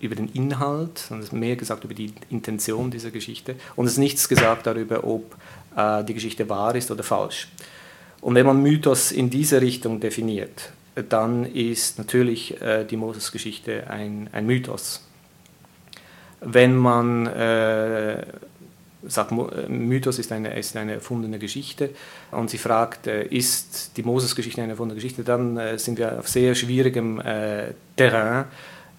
über 0.00 0.14
den 0.14 0.28
Inhalt, 0.32 0.98
sondern 0.98 1.38
mehr 1.38 1.56
gesagt 1.56 1.84
über 1.84 1.94
die 1.94 2.12
Intention 2.30 2.90
dieser 2.90 3.10
Geschichte. 3.10 3.56
Und 3.76 3.86
es 3.86 3.92
ist 3.92 3.98
nichts 3.98 4.28
gesagt 4.28 4.66
darüber, 4.66 5.04
ob 5.04 5.36
äh, 5.76 6.04
die 6.04 6.14
Geschichte 6.14 6.48
wahr 6.48 6.74
ist 6.74 6.90
oder 6.90 7.02
falsch. 7.02 7.48
Und 8.20 8.34
wenn 8.34 8.46
man 8.46 8.62
Mythos 8.62 9.12
in 9.12 9.30
diese 9.30 9.60
Richtung 9.60 9.98
definiert, 10.00 10.72
dann 10.94 11.44
ist 11.44 11.98
natürlich 11.98 12.60
äh, 12.60 12.84
die 12.84 12.96
Moses-Geschichte 12.96 13.88
ein, 13.88 14.28
ein 14.32 14.46
Mythos. 14.46 15.06
Wenn 16.40 16.76
man 16.76 17.26
äh, 17.26 18.24
sagt, 19.06 19.32
Mythos 19.68 20.18
ist 20.18 20.32
eine, 20.32 20.58
ist 20.58 20.76
eine 20.76 20.94
erfundene 20.94 21.38
Geschichte 21.38 21.90
und 22.30 22.50
sie 22.50 22.58
fragt, 22.58 23.06
äh, 23.06 23.24
ist 23.24 23.96
die 23.96 24.02
Moses-Geschichte 24.02 24.62
eine 24.62 24.72
erfundene 24.72 24.96
Geschichte, 24.96 25.22
dann 25.22 25.56
äh, 25.56 25.78
sind 25.78 25.98
wir 25.98 26.18
auf 26.18 26.28
sehr 26.28 26.54
schwierigem 26.54 27.20
äh, 27.20 27.72
Terrain. 27.96 28.46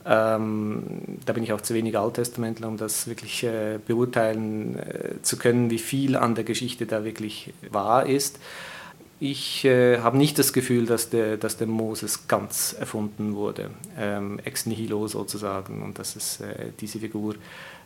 Ähm, 0.03 0.83
da 1.25 1.33
bin 1.33 1.43
ich 1.43 1.53
auch 1.53 1.61
zu 1.61 1.75
wenig 1.75 1.97
Alttestamentler, 1.97 2.67
um 2.67 2.77
das 2.77 3.07
wirklich 3.07 3.43
äh, 3.43 3.77
beurteilen 3.85 4.79
zu 5.21 5.37
können, 5.37 5.69
wie 5.69 5.77
viel 5.77 6.15
an 6.15 6.33
der 6.33 6.43
Geschichte 6.43 6.87
da 6.87 7.03
wirklich 7.03 7.53
wahr 7.69 8.07
ist. 8.07 8.39
Ich 9.23 9.65
äh, 9.65 9.99
habe 9.99 10.17
nicht 10.17 10.39
das 10.39 10.51
Gefühl, 10.51 10.87
dass 10.87 11.11
der, 11.11 11.37
dass 11.37 11.55
der 11.55 11.67
Moses 11.67 12.27
ganz 12.27 12.75
erfunden 12.79 13.35
wurde, 13.35 13.69
ähm, 13.95 14.39
ex 14.43 14.65
nihilo 14.65 15.07
sozusagen, 15.07 15.83
und 15.83 15.99
dass 15.99 16.15
es 16.15 16.41
äh, 16.41 16.71
diese 16.79 16.97
Figur 16.97 17.35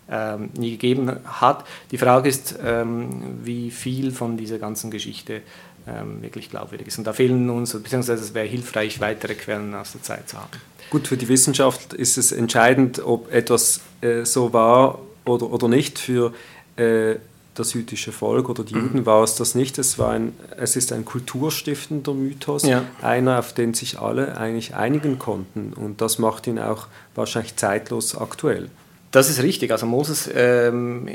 ähm, 0.10 0.50
nie 0.58 0.71
gegeben 0.71 1.12
hat. 1.26 1.65
Die 1.91 1.98
Frage 1.98 2.30
ist, 2.30 2.56
ähm, 2.63 3.39
wie 3.43 3.69
viel 3.69 4.13
von 4.13 4.38
dieser 4.38 4.60
ganzen 4.60 4.89
Geschichte 4.89 5.41
ähm, 5.86 6.21
wirklich 6.21 6.50
glaubwürdig 6.50 6.88
ist. 6.88 7.00
Und 7.00 7.04
da 7.06 7.12
fehlen 7.12 7.50
uns, 7.50 7.74
beziehungsweise 7.74 8.24
es 8.24 8.34
wäre 8.34 8.48
hilfreich, 8.48 9.02
weitere 9.02 9.36
Quellen 9.36 9.76
aus 9.76 9.91
der 9.91 10.04
Zeit 10.04 10.30
zu 10.30 10.38
haben. 10.38 10.58
Gut, 10.89 11.06
für 11.06 11.17
die 11.17 11.28
Wissenschaft 11.28 11.93
ist 11.93 12.17
es 12.17 12.32
entscheidend, 12.32 13.04
ob 13.04 13.30
etwas 13.34 13.82
äh, 14.00 14.24
so 14.24 14.54
war 14.54 15.00
oder, 15.26 15.52
oder 15.52 15.67
nicht. 15.67 16.00
Für 16.00 16.34
äh, 16.78 17.15
das 17.56 17.74
jüdische 17.74 18.12
Volk 18.12 18.50
oder 18.50 18.63
die 18.63 18.76
mhm. 18.76 18.82
Juden 18.82 19.06
war 19.06 19.24
es 19.24 19.36
das 19.36 19.56
nicht. 19.56 19.78
Es, 19.80 19.98
war 19.98 20.12
ein, 20.12 20.34
es 20.58 20.76
ist 20.76 20.91
ein 20.91 21.06
kulturstiftender 21.06 22.13
Mythos, 22.13 22.63
ja. 22.63 22.84
einer, 23.02 23.39
auf 23.39 23.54
den 23.54 23.74
sich 23.74 24.00
alle 24.00 24.38
eigentlich 24.38 24.76
einigen 24.76 25.18
konnten. 25.18 25.74
Und 25.74 26.02
das 26.02 26.20
macht 26.20 26.48
ihn 26.48 26.60
auch 26.60 26.88
wahrscheinlich 27.15 27.56
zeitlos 27.56 28.15
aktuell. 28.15 28.70
Das 29.12 29.30
ist 29.30 29.41
richtig. 29.41 29.72
Also 29.72 29.86
Moses 29.86 30.30
ähm, 30.34 31.08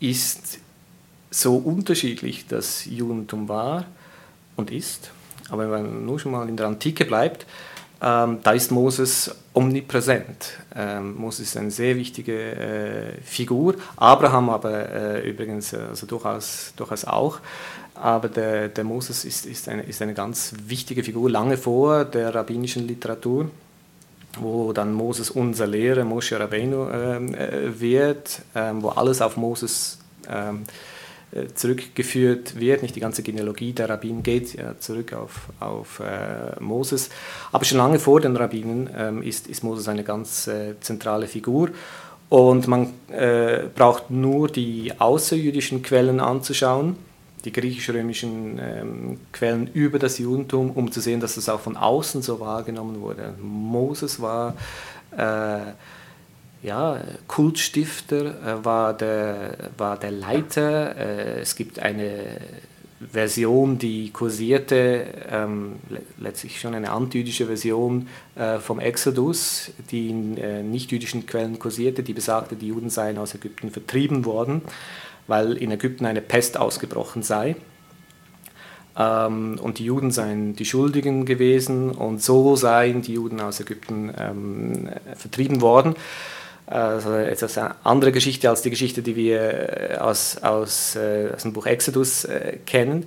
ist 0.00 0.58
so 1.30 1.56
unterschiedlich 1.56 2.46
das 2.46 2.84
Judentum 2.86 3.48
war 3.48 3.84
und 4.56 4.70
ist. 4.70 5.10
Aber 5.50 5.70
wenn 5.70 5.84
man 5.84 6.06
nur 6.06 6.18
schon 6.18 6.32
mal 6.32 6.48
in 6.48 6.56
der 6.56 6.66
Antike 6.66 7.04
bleibt, 7.04 7.46
ähm, 8.02 8.40
da 8.42 8.52
ist 8.52 8.72
Moses 8.72 9.32
omnipräsent. 9.54 10.58
Ähm, 10.74 11.16
Moses 11.16 11.48
ist 11.48 11.56
eine 11.56 11.70
sehr 11.70 11.96
wichtige 11.96 12.34
äh, 12.34 13.20
Figur, 13.22 13.76
Abraham 13.96 14.50
aber 14.50 14.88
äh, 14.90 15.30
übrigens 15.30 15.72
äh, 15.72 15.78
also 15.90 16.06
durchaus, 16.06 16.72
durchaus 16.76 17.04
auch. 17.04 17.38
Aber 17.94 18.28
der, 18.28 18.68
der 18.68 18.82
Moses 18.84 19.24
ist, 19.24 19.46
ist, 19.46 19.68
eine, 19.68 19.82
ist 19.82 20.02
eine 20.02 20.14
ganz 20.14 20.52
wichtige 20.66 21.04
Figur, 21.04 21.30
lange 21.30 21.56
vor 21.56 22.04
der 22.04 22.34
rabbinischen 22.34 22.88
Literatur, 22.88 23.50
wo 24.40 24.72
dann 24.72 24.92
Moses 24.92 25.30
unser 25.30 25.68
Lehrer, 25.68 26.04
Moshe 26.04 26.40
Rabbeinu, 26.40 26.88
ähm, 26.90 27.34
äh, 27.34 27.78
wird, 27.80 28.42
ähm, 28.56 28.82
wo 28.82 28.88
alles 28.88 29.22
auf 29.22 29.36
Moses 29.36 29.98
ähm, 30.28 30.62
äh, 30.62 30.91
zurückgeführt 31.54 32.58
wird. 32.60 32.82
Nicht 32.82 32.96
die 32.96 33.00
ganze 33.00 33.22
Genealogie 33.22 33.72
der 33.72 33.88
Rabbinen 33.88 34.22
geht 34.22 34.54
ja 34.54 34.78
zurück 34.78 35.12
auf, 35.12 35.48
auf 35.60 36.00
äh, 36.00 36.60
Moses. 36.60 37.10
Aber 37.52 37.64
schon 37.64 37.78
lange 37.78 37.98
vor 37.98 38.20
den 38.20 38.36
Rabbinen 38.36 38.90
ähm, 38.96 39.22
ist, 39.22 39.46
ist 39.46 39.64
Moses 39.64 39.88
eine 39.88 40.04
ganz 40.04 40.46
äh, 40.46 40.74
zentrale 40.80 41.26
Figur. 41.26 41.70
Und 42.28 42.66
man 42.66 42.94
äh, 43.08 43.64
braucht 43.74 44.10
nur 44.10 44.48
die 44.48 44.92
außerjüdischen 44.98 45.82
Quellen 45.82 46.20
anzuschauen, 46.20 46.96
die 47.44 47.52
griechisch-römischen 47.52 48.58
ähm, 48.58 49.20
Quellen 49.32 49.68
über 49.72 49.98
das 49.98 50.18
Judentum, 50.18 50.70
um 50.70 50.90
zu 50.92 51.00
sehen, 51.00 51.20
dass 51.20 51.34
das 51.34 51.48
auch 51.48 51.60
von 51.60 51.76
außen 51.76 52.22
so 52.22 52.40
wahrgenommen 52.40 53.00
wurde. 53.00 53.34
Moses 53.40 54.20
war 54.20 54.54
äh, 55.16 55.72
ja, 56.62 57.00
Kultstifter, 57.26 58.60
äh, 58.60 58.64
war, 58.64 58.94
der, 58.94 59.56
war 59.76 59.98
der 59.98 60.12
Leiter. 60.12 60.96
Äh, 60.96 61.40
es 61.40 61.56
gibt 61.56 61.80
eine 61.80 62.38
Version, 63.10 63.78
die 63.78 64.10
kursierte, 64.10 65.06
ähm, 65.28 65.76
letztlich 66.18 66.60
schon 66.60 66.74
eine 66.74 66.92
antijüdische 66.92 67.46
Version 67.46 68.08
äh, 68.36 68.58
vom 68.58 68.78
Exodus, 68.78 69.72
die 69.90 70.10
in 70.10 70.38
äh, 70.38 70.62
nicht-jüdischen 70.62 71.26
Quellen 71.26 71.58
kursierte, 71.58 72.02
die 72.02 72.12
besagte, 72.12 72.54
die 72.54 72.68
Juden 72.68 72.90
seien 72.90 73.18
aus 73.18 73.34
Ägypten 73.34 73.70
vertrieben 73.70 74.24
worden, 74.24 74.62
weil 75.26 75.56
in 75.56 75.72
Ägypten 75.72 76.06
eine 76.06 76.20
Pest 76.20 76.56
ausgebrochen 76.56 77.22
sei. 77.24 77.56
Ähm, 78.96 79.58
und 79.60 79.78
die 79.78 79.86
Juden 79.86 80.12
seien 80.12 80.54
die 80.54 80.64
Schuldigen 80.64 81.24
gewesen 81.24 81.90
und 81.90 82.22
so 82.22 82.54
seien 82.54 83.02
die 83.02 83.14
Juden 83.14 83.40
aus 83.40 83.58
Ägypten 83.58 84.12
ähm, 84.16 84.90
vertrieben 85.16 85.60
worden. 85.60 85.96
Also 86.66 87.14
etwas 87.14 87.58
eine 87.58 87.74
andere 87.84 88.12
Geschichte 88.12 88.48
als 88.48 88.62
die 88.62 88.70
Geschichte, 88.70 89.02
die 89.02 89.16
wir 89.16 89.90
äh, 89.90 89.96
aus, 89.98 90.38
aus, 90.42 90.96
äh, 90.96 91.30
aus 91.34 91.42
dem 91.42 91.52
Buch 91.52 91.66
Exodus 91.66 92.24
äh, 92.24 92.58
kennen. 92.64 93.06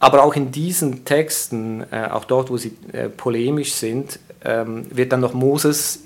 Aber 0.00 0.22
auch 0.22 0.36
in 0.36 0.52
diesen 0.52 1.04
Texten, 1.04 1.84
auch 1.92 2.24
dort, 2.24 2.50
wo 2.50 2.56
sie 2.56 2.70
polemisch 3.16 3.72
sind, 3.72 4.20
ähm, 4.44 4.86
wird 4.90 5.10
dann 5.10 5.18
noch 5.18 5.34
Moses 5.34 6.04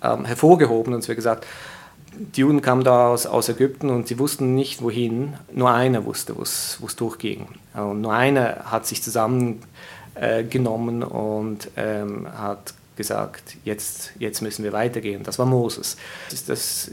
ähm, 0.00 0.24
hervorgehoben 0.24 0.94
und 0.94 1.00
es 1.00 1.08
wird 1.08 1.16
gesagt, 1.16 1.44
die 2.14 2.42
Juden 2.42 2.60
kamen 2.60 2.84
da 2.84 3.08
aus, 3.08 3.26
aus 3.26 3.48
Ägypten 3.48 3.90
und 3.90 4.06
sie 4.06 4.18
wussten 4.18 4.54
nicht 4.54 4.82
wohin, 4.82 5.34
nur 5.52 5.72
einer 5.72 6.04
wusste, 6.04 6.36
wo 6.36 6.42
es 6.42 6.78
durchging. 6.96 7.46
Und 7.74 8.02
nur 8.02 8.12
einer 8.12 8.66
hat 8.66 8.86
sich 8.86 9.02
zusammengenommen 9.02 11.02
und 11.02 11.70
ähm, 11.76 12.28
hat 12.32 12.74
gesagt, 12.96 13.56
jetzt, 13.64 14.12
jetzt 14.18 14.42
müssen 14.42 14.64
wir 14.64 14.72
weitergehen. 14.72 15.22
Das 15.22 15.38
war 15.38 15.46
Moses. 15.46 15.96
Das, 16.30 16.44
das 16.44 16.90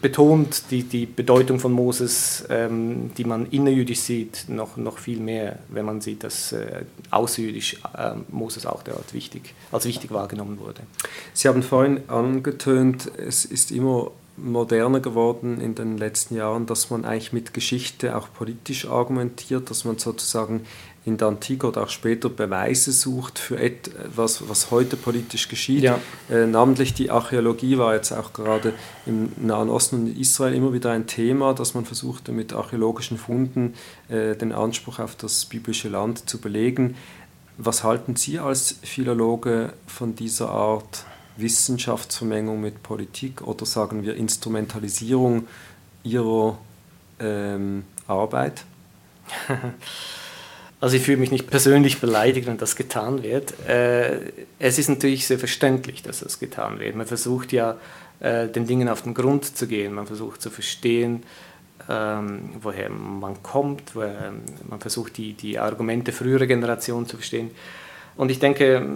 betont 0.00 0.70
die, 0.70 0.84
die 0.84 1.04
Bedeutung 1.04 1.58
von 1.58 1.72
Moses, 1.72 2.44
ähm, 2.48 3.10
die 3.16 3.24
man 3.24 3.46
innerjüdisch 3.50 4.00
sieht, 4.00 4.46
noch, 4.48 4.76
noch 4.76 4.98
viel 4.98 5.20
mehr, 5.20 5.58
wenn 5.68 5.84
man 5.84 6.00
sieht, 6.00 6.24
dass 6.24 6.52
äh, 6.52 6.84
außerjüdisch 7.10 7.78
äh, 7.96 8.12
Moses 8.30 8.64
auch 8.64 8.82
dort 8.82 9.12
wichtig, 9.12 9.54
als 9.70 9.84
wichtig 9.84 10.12
wahrgenommen 10.12 10.58
wurde. 10.60 10.80
Sie 11.34 11.48
haben 11.48 11.62
vorhin 11.62 12.08
angetönt, 12.08 13.10
es 13.18 13.44
ist 13.44 13.70
immer 13.70 14.12
moderner 14.36 15.00
geworden 15.00 15.60
in 15.60 15.74
den 15.74 15.98
letzten 15.98 16.36
Jahren, 16.36 16.66
dass 16.66 16.90
man 16.90 17.04
eigentlich 17.04 17.32
mit 17.32 17.52
Geschichte 17.54 18.16
auch 18.16 18.28
politisch 18.32 18.86
argumentiert, 18.86 19.70
dass 19.70 19.84
man 19.84 19.98
sozusagen 19.98 20.62
in 21.06 21.18
der 21.18 21.28
Antike 21.28 21.66
oder 21.66 21.82
auch 21.82 21.90
später 21.90 22.30
Beweise 22.30 22.90
sucht 22.90 23.38
für 23.38 23.58
etwas, 23.58 24.48
was 24.48 24.70
heute 24.70 24.96
politisch 24.96 25.48
geschieht. 25.48 25.82
Ja. 25.82 26.00
Äh, 26.30 26.46
namentlich 26.46 26.94
die 26.94 27.10
Archäologie 27.10 27.76
war 27.76 27.94
jetzt 27.94 28.12
auch 28.12 28.32
gerade 28.32 28.72
im 29.04 29.30
Nahen 29.36 29.68
Osten 29.68 29.96
und 29.96 30.18
Israel 30.18 30.54
immer 30.54 30.72
wieder 30.72 30.92
ein 30.92 31.06
Thema, 31.06 31.52
dass 31.52 31.74
man 31.74 31.84
versuchte 31.84 32.32
mit 32.32 32.54
archäologischen 32.54 33.18
Funden 33.18 33.74
äh, 34.08 34.34
den 34.34 34.52
Anspruch 34.52 34.98
auf 34.98 35.14
das 35.14 35.44
biblische 35.44 35.90
Land 35.90 36.28
zu 36.28 36.38
belegen. 36.38 36.96
Was 37.58 37.84
halten 37.84 38.16
Sie 38.16 38.38
als 38.38 38.76
Philologe 38.82 39.74
von 39.86 40.16
dieser 40.16 40.50
Art 40.50 41.04
Wissenschaftsvermengung 41.36 42.60
mit 42.60 42.82
Politik 42.82 43.42
oder 43.42 43.66
sagen 43.66 44.04
wir 44.04 44.16
Instrumentalisierung 44.16 45.48
Ihrer 46.02 46.58
ähm, 47.20 47.84
Arbeit? 48.06 48.64
Also 50.84 50.98
ich 50.98 51.02
fühle 51.02 51.16
mich 51.16 51.30
nicht 51.30 51.48
persönlich 51.48 51.98
beleidigt, 51.98 52.46
wenn 52.46 52.58
das 52.58 52.76
getan 52.76 53.22
wird. 53.22 53.54
Äh, 53.66 54.20
es 54.58 54.78
ist 54.78 54.90
natürlich 54.90 55.26
sehr 55.26 55.38
verständlich, 55.38 56.02
dass 56.02 56.20
das 56.20 56.38
getan 56.38 56.78
wird. 56.78 56.94
Man 56.94 57.06
versucht 57.06 57.52
ja, 57.52 57.78
äh, 58.20 58.48
den 58.48 58.66
Dingen 58.66 58.90
auf 58.90 59.00
den 59.00 59.14
Grund 59.14 59.56
zu 59.56 59.66
gehen. 59.66 59.94
Man 59.94 60.06
versucht 60.06 60.42
zu 60.42 60.50
verstehen, 60.50 61.22
ähm, 61.88 62.50
woher 62.60 62.90
man 62.90 63.42
kommt. 63.42 63.94
Woher, 63.96 64.34
man 64.68 64.78
versucht, 64.78 65.16
die, 65.16 65.32
die 65.32 65.58
Argumente 65.58 66.12
früherer 66.12 66.44
Generationen 66.44 67.06
zu 67.06 67.16
verstehen. 67.16 67.52
Und 68.16 68.30
ich 68.30 68.38
denke, 68.38 68.86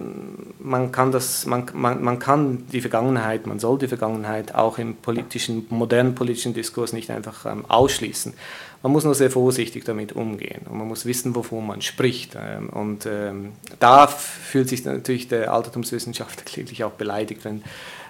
man 0.59 0.91
kann, 0.91 1.11
das, 1.11 1.45
man, 1.45 1.65
man, 1.73 2.03
man 2.03 2.19
kann 2.19 2.67
die 2.71 2.81
Vergangenheit, 2.81 3.47
man 3.47 3.59
soll 3.59 3.79
die 3.79 3.87
Vergangenheit 3.87 4.55
auch 4.55 4.77
im 4.77 4.95
politischen, 4.95 5.65
modernen 5.69 6.15
politischen 6.15 6.53
Diskurs 6.53 6.93
nicht 6.93 7.09
einfach 7.09 7.45
ähm, 7.45 7.65
ausschließen. 7.67 8.33
Man 8.81 8.91
muss 8.93 9.03
nur 9.03 9.15
sehr 9.15 9.29
vorsichtig 9.29 9.83
damit 9.83 10.13
umgehen 10.13 10.61
und 10.69 10.77
man 10.77 10.87
muss 10.87 11.05
wissen, 11.05 11.35
wovon 11.35 11.67
man 11.67 11.81
spricht. 11.81 12.37
Ähm, 12.39 12.69
und 12.69 13.05
ähm, 13.05 13.53
da 13.79 14.07
fühlt 14.07 14.69
sich 14.69 14.85
natürlich 14.85 15.27
der 15.27 15.53
Altertumswissenschaftler 15.53 16.43
kläglich 16.45 16.83
auch 16.83 16.91
beleidigt, 16.91 17.43
wenn, 17.45 17.63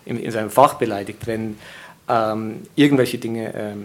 in, 0.05 0.19
in 0.19 0.32
seinem 0.32 0.51
Fach 0.51 0.75
beleidigt, 0.75 1.25
wenn 1.25 1.58
ähm, 2.08 2.62
irgendwelche 2.75 3.19
Dinge 3.19 3.75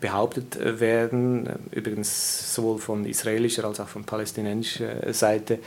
behauptet 0.00 0.80
werden, 0.80 1.48
übrigens 1.70 2.54
sowohl 2.54 2.78
von 2.78 3.04
israelischer 3.04 3.64
als 3.64 3.78
auch 3.78 3.88
von 3.88 4.04
palästinensischer 4.04 5.12
Seite, 5.12 5.58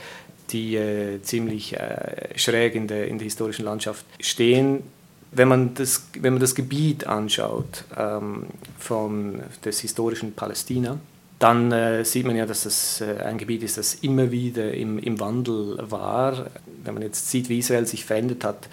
die 0.50 0.76
äh, 0.76 1.22
ziemlich 1.22 1.74
äh, 1.78 2.36
schräg 2.36 2.74
in 2.74 2.88
der, 2.88 3.08
in 3.08 3.18
der 3.18 3.24
historischen 3.24 3.64
Landschaft 3.64 4.04
stehen. 4.20 4.82
Wenn 5.30 5.48
man 5.48 5.74
das, 5.74 6.08
wenn 6.18 6.34
man 6.34 6.40
das 6.40 6.54
Gebiet 6.54 7.06
anschaut 7.06 7.84
ähm, 7.96 8.46
von, 8.78 9.42
des 9.64 9.80
historischen 9.80 10.32
Palästina, 10.32 10.98
dann 11.38 11.70
äh, 11.70 12.04
sieht 12.04 12.26
man 12.26 12.34
ja, 12.36 12.46
dass 12.46 12.64
das 12.64 13.00
äh, 13.00 13.22
ein 13.22 13.38
Gebiet 13.38 13.62
ist, 13.62 13.78
das 13.78 13.94
immer 13.96 14.30
wieder 14.30 14.74
im, 14.74 14.98
im 14.98 15.20
Wandel 15.20 15.78
war. 15.90 16.46
Wenn 16.82 16.94
man 16.94 17.02
jetzt 17.02 17.30
sieht, 17.30 17.48
wie 17.48 17.58
Israel 17.58 17.86
sich 17.86 18.04
verändert 18.04 18.44
hat 18.44 18.68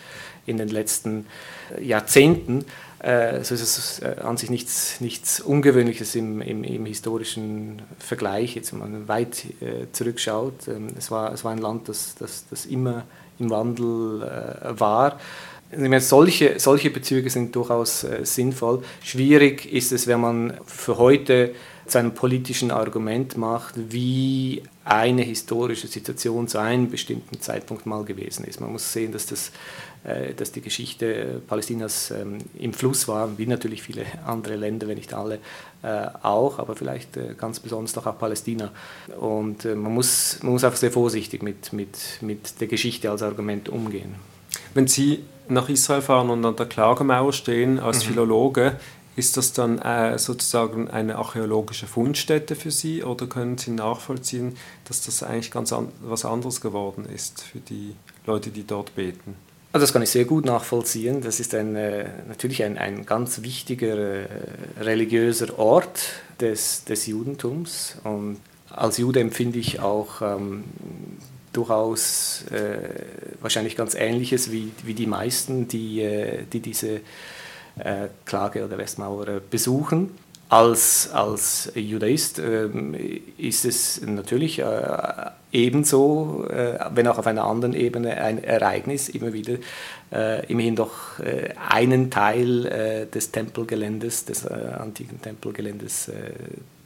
in 0.45 0.57
den 0.57 0.69
letzten 0.69 1.27
äh, 1.77 1.83
Jahrzehnten, 1.83 2.65
äh, 2.99 3.43
so 3.43 3.53
ist 3.53 3.61
es 3.61 3.99
äh, 3.99 4.15
an 4.23 4.37
sich 4.37 4.49
nichts, 4.49 4.99
nichts 4.99 5.39
Ungewöhnliches 5.39 6.15
im, 6.15 6.41
im, 6.41 6.63
im, 6.63 6.85
historischen 6.87 7.83
Vergleich, 7.99 8.55
jetzt 8.55 8.71
wenn 8.71 8.79
man 8.79 9.07
weit 9.07 9.45
äh, 9.61 9.85
zurückschaut. 9.91 10.67
Ähm, 10.67 10.87
es, 10.97 11.11
war, 11.11 11.31
es 11.33 11.43
war 11.43 11.51
ein 11.51 11.59
Land, 11.59 11.87
das, 11.87 12.15
das, 12.15 12.45
das 12.49 12.65
immer 12.65 13.03
im 13.37 13.49
Wandel 13.49 14.21
war. 14.79 15.19
Solche, 15.99 16.59
solche 16.59 16.89
Bezüge 16.89 17.29
sind 17.29 17.55
durchaus 17.55 18.05
sinnvoll. 18.23 18.83
Schwierig 19.03 19.71
ist 19.71 19.91
es, 19.91 20.07
wenn 20.07 20.21
man 20.21 20.53
für 20.65 20.97
heute 20.97 21.53
zu 21.87 21.99
einem 21.99 22.13
politischen 22.13 22.71
Argument 22.71 23.37
macht, 23.37 23.75
wie 23.75 24.63
eine 24.83 25.21
historische 25.21 25.87
Situation 25.87 26.47
zu 26.47 26.59
einem 26.59 26.89
bestimmten 26.89 27.39
Zeitpunkt 27.41 27.85
mal 27.85 28.03
gewesen 28.03 28.45
ist. 28.45 28.59
Man 28.59 28.71
muss 28.71 28.91
sehen, 28.91 29.11
dass, 29.11 29.25
das, 29.27 29.51
äh, 30.03 30.33
dass 30.33 30.51
die 30.51 30.61
Geschichte 30.61 31.41
Palästinas 31.47 32.11
ähm, 32.11 32.39
im 32.57 32.73
Fluss 32.73 33.07
war, 33.07 33.37
wie 33.37 33.45
natürlich 33.45 33.83
viele 33.83 34.05
andere 34.25 34.55
Länder, 34.55 34.87
wenn 34.87 34.97
nicht 34.97 35.13
alle 35.13 35.39
äh, 35.83 36.07
auch, 36.21 36.59
aber 36.59 36.75
vielleicht 36.75 37.17
äh, 37.17 37.35
ganz 37.37 37.59
besonders 37.59 37.93
doch 37.93 38.05
auch 38.05 38.17
Palästina. 38.17 38.71
Und 39.19 39.65
man 39.65 39.93
muss, 39.93 40.39
man 40.41 40.53
muss 40.53 40.63
einfach 40.63 40.77
sehr 40.77 40.91
vorsichtig 40.91 41.43
mit, 41.43 41.71
mit, 41.73 41.97
mit 42.21 42.61
der 42.61 42.67
Geschichte 42.67 43.09
als 43.11 43.21
Argument 43.21 43.69
umgehen. 43.69 44.15
Wenn 44.73 44.87
Sie 44.87 45.23
nach 45.49 45.69
Israel 45.69 46.01
fahren 46.01 46.29
und 46.29 46.45
an 46.45 46.55
der 46.55 46.65
Klagemauer 46.65 47.33
stehen 47.33 47.79
als 47.79 48.03
mhm. 48.03 48.09
Philologe, 48.09 48.77
ist 49.15 49.37
das 49.37 49.53
dann 49.53 49.79
äh, 49.79 50.19
sozusagen 50.19 50.89
eine 50.89 51.15
archäologische 51.15 51.87
Fundstätte 51.87 52.55
für 52.55 52.71
Sie 52.71 53.03
oder 53.03 53.27
können 53.27 53.57
Sie 53.57 53.71
nachvollziehen, 53.71 54.57
dass 54.85 55.01
das 55.05 55.23
eigentlich 55.23 55.51
ganz 55.51 55.71
an, 55.71 55.89
was 56.01 56.25
anderes 56.25 56.59
geworden 56.59 57.05
ist 57.05 57.43
für 57.43 57.59
die 57.59 57.95
Leute, 58.25 58.49
die 58.49 58.67
dort 58.67 58.95
beten? 58.95 59.35
Also 59.71 59.83
das 59.83 59.93
kann 59.93 60.01
ich 60.01 60.09
sehr 60.09 60.25
gut 60.25 60.45
nachvollziehen. 60.45 61.21
Das 61.21 61.39
ist 61.39 61.53
ein, 61.53 61.75
äh, 61.75 62.07
natürlich 62.27 62.63
ein, 62.63 62.77
ein 62.77 63.05
ganz 63.05 63.41
wichtiger 63.41 63.97
äh, 63.97 64.27
religiöser 64.79 65.59
Ort 65.59 65.99
des, 66.39 66.85
des 66.85 67.07
Judentums. 67.07 67.97
Und 68.03 68.37
als 68.69 68.97
Jude 68.97 69.19
empfinde 69.19 69.59
ich 69.59 69.79
auch 69.81 70.21
ähm, 70.21 70.63
durchaus 71.55 72.45
äh, 72.51 72.77
wahrscheinlich 73.41 73.75
ganz 73.75 73.95
Ähnliches 73.95 74.51
wie, 74.51 74.71
wie 74.83 74.93
die 74.93 75.07
meisten, 75.07 75.67
die, 75.67 76.01
äh, 76.01 76.43
die 76.51 76.59
diese 76.59 77.01
äh, 77.77 78.07
Klage 78.25 78.65
oder 78.65 78.77
Westmauer 78.77 79.41
besuchen. 79.49 80.11
Als, 80.47 81.09
als 81.11 81.71
Judaist 81.73 82.37
äh, 82.37 82.69
ist 83.37 83.65
es 83.65 83.99
natürlich 84.05 84.59
äh, 84.59 84.63
ebenso, 85.51 86.45
äh, 86.49 86.77
wenn 86.93 87.07
auch 87.07 87.17
auf 87.17 87.25
einer 87.25 87.45
anderen 87.45 87.73
Ebene, 87.73 88.21
ein 88.21 88.43
Ereignis, 88.43 89.09
immer 89.09 89.33
wieder 89.33 89.55
äh, 90.11 90.45
immerhin 90.45 90.75
doch 90.75 91.19
einen 91.69 92.11
Teil 92.11 93.07
des 93.11 93.31
Tempelgeländes, 93.31 94.25
des 94.25 94.45
antiken 94.45 95.19
Tempelgeländes 95.21 96.11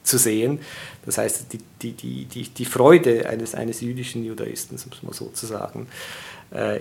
zu 0.09 0.17
sehen. 0.17 0.59
Das 1.05 1.17
heißt, 1.17 1.53
die, 1.53 1.59
die, 1.93 2.25
die, 2.25 2.49
die, 2.49 2.65
Freude 2.65 3.27
eines, 3.29 3.55
eines 3.55 3.81
jüdischen 3.81 4.23
Judaisten, 4.23 4.77
muss 4.89 5.03
man 5.03 5.13
sozusagen, 5.13 5.87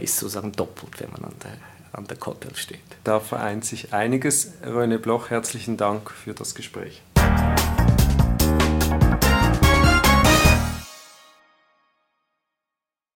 ist 0.01 0.17
sozusagen 0.17 0.53
doppelt, 0.53 1.01
wenn 1.01 1.11
man 1.11 1.25
an 1.25 1.35
der 1.43 1.53
an 1.93 2.07
der 2.07 2.17
Kotel 2.17 2.55
steht. 2.55 2.81
Da 3.05 3.21
vereint 3.21 3.65
sich 3.65 3.93
einiges. 3.93 4.53
René 4.63 4.99
Bloch, 4.99 5.31
herzlichen 5.31 5.77
Dank 5.77 6.11
für 6.11 6.35
das 6.35 6.55
Gespräch. 6.55 7.03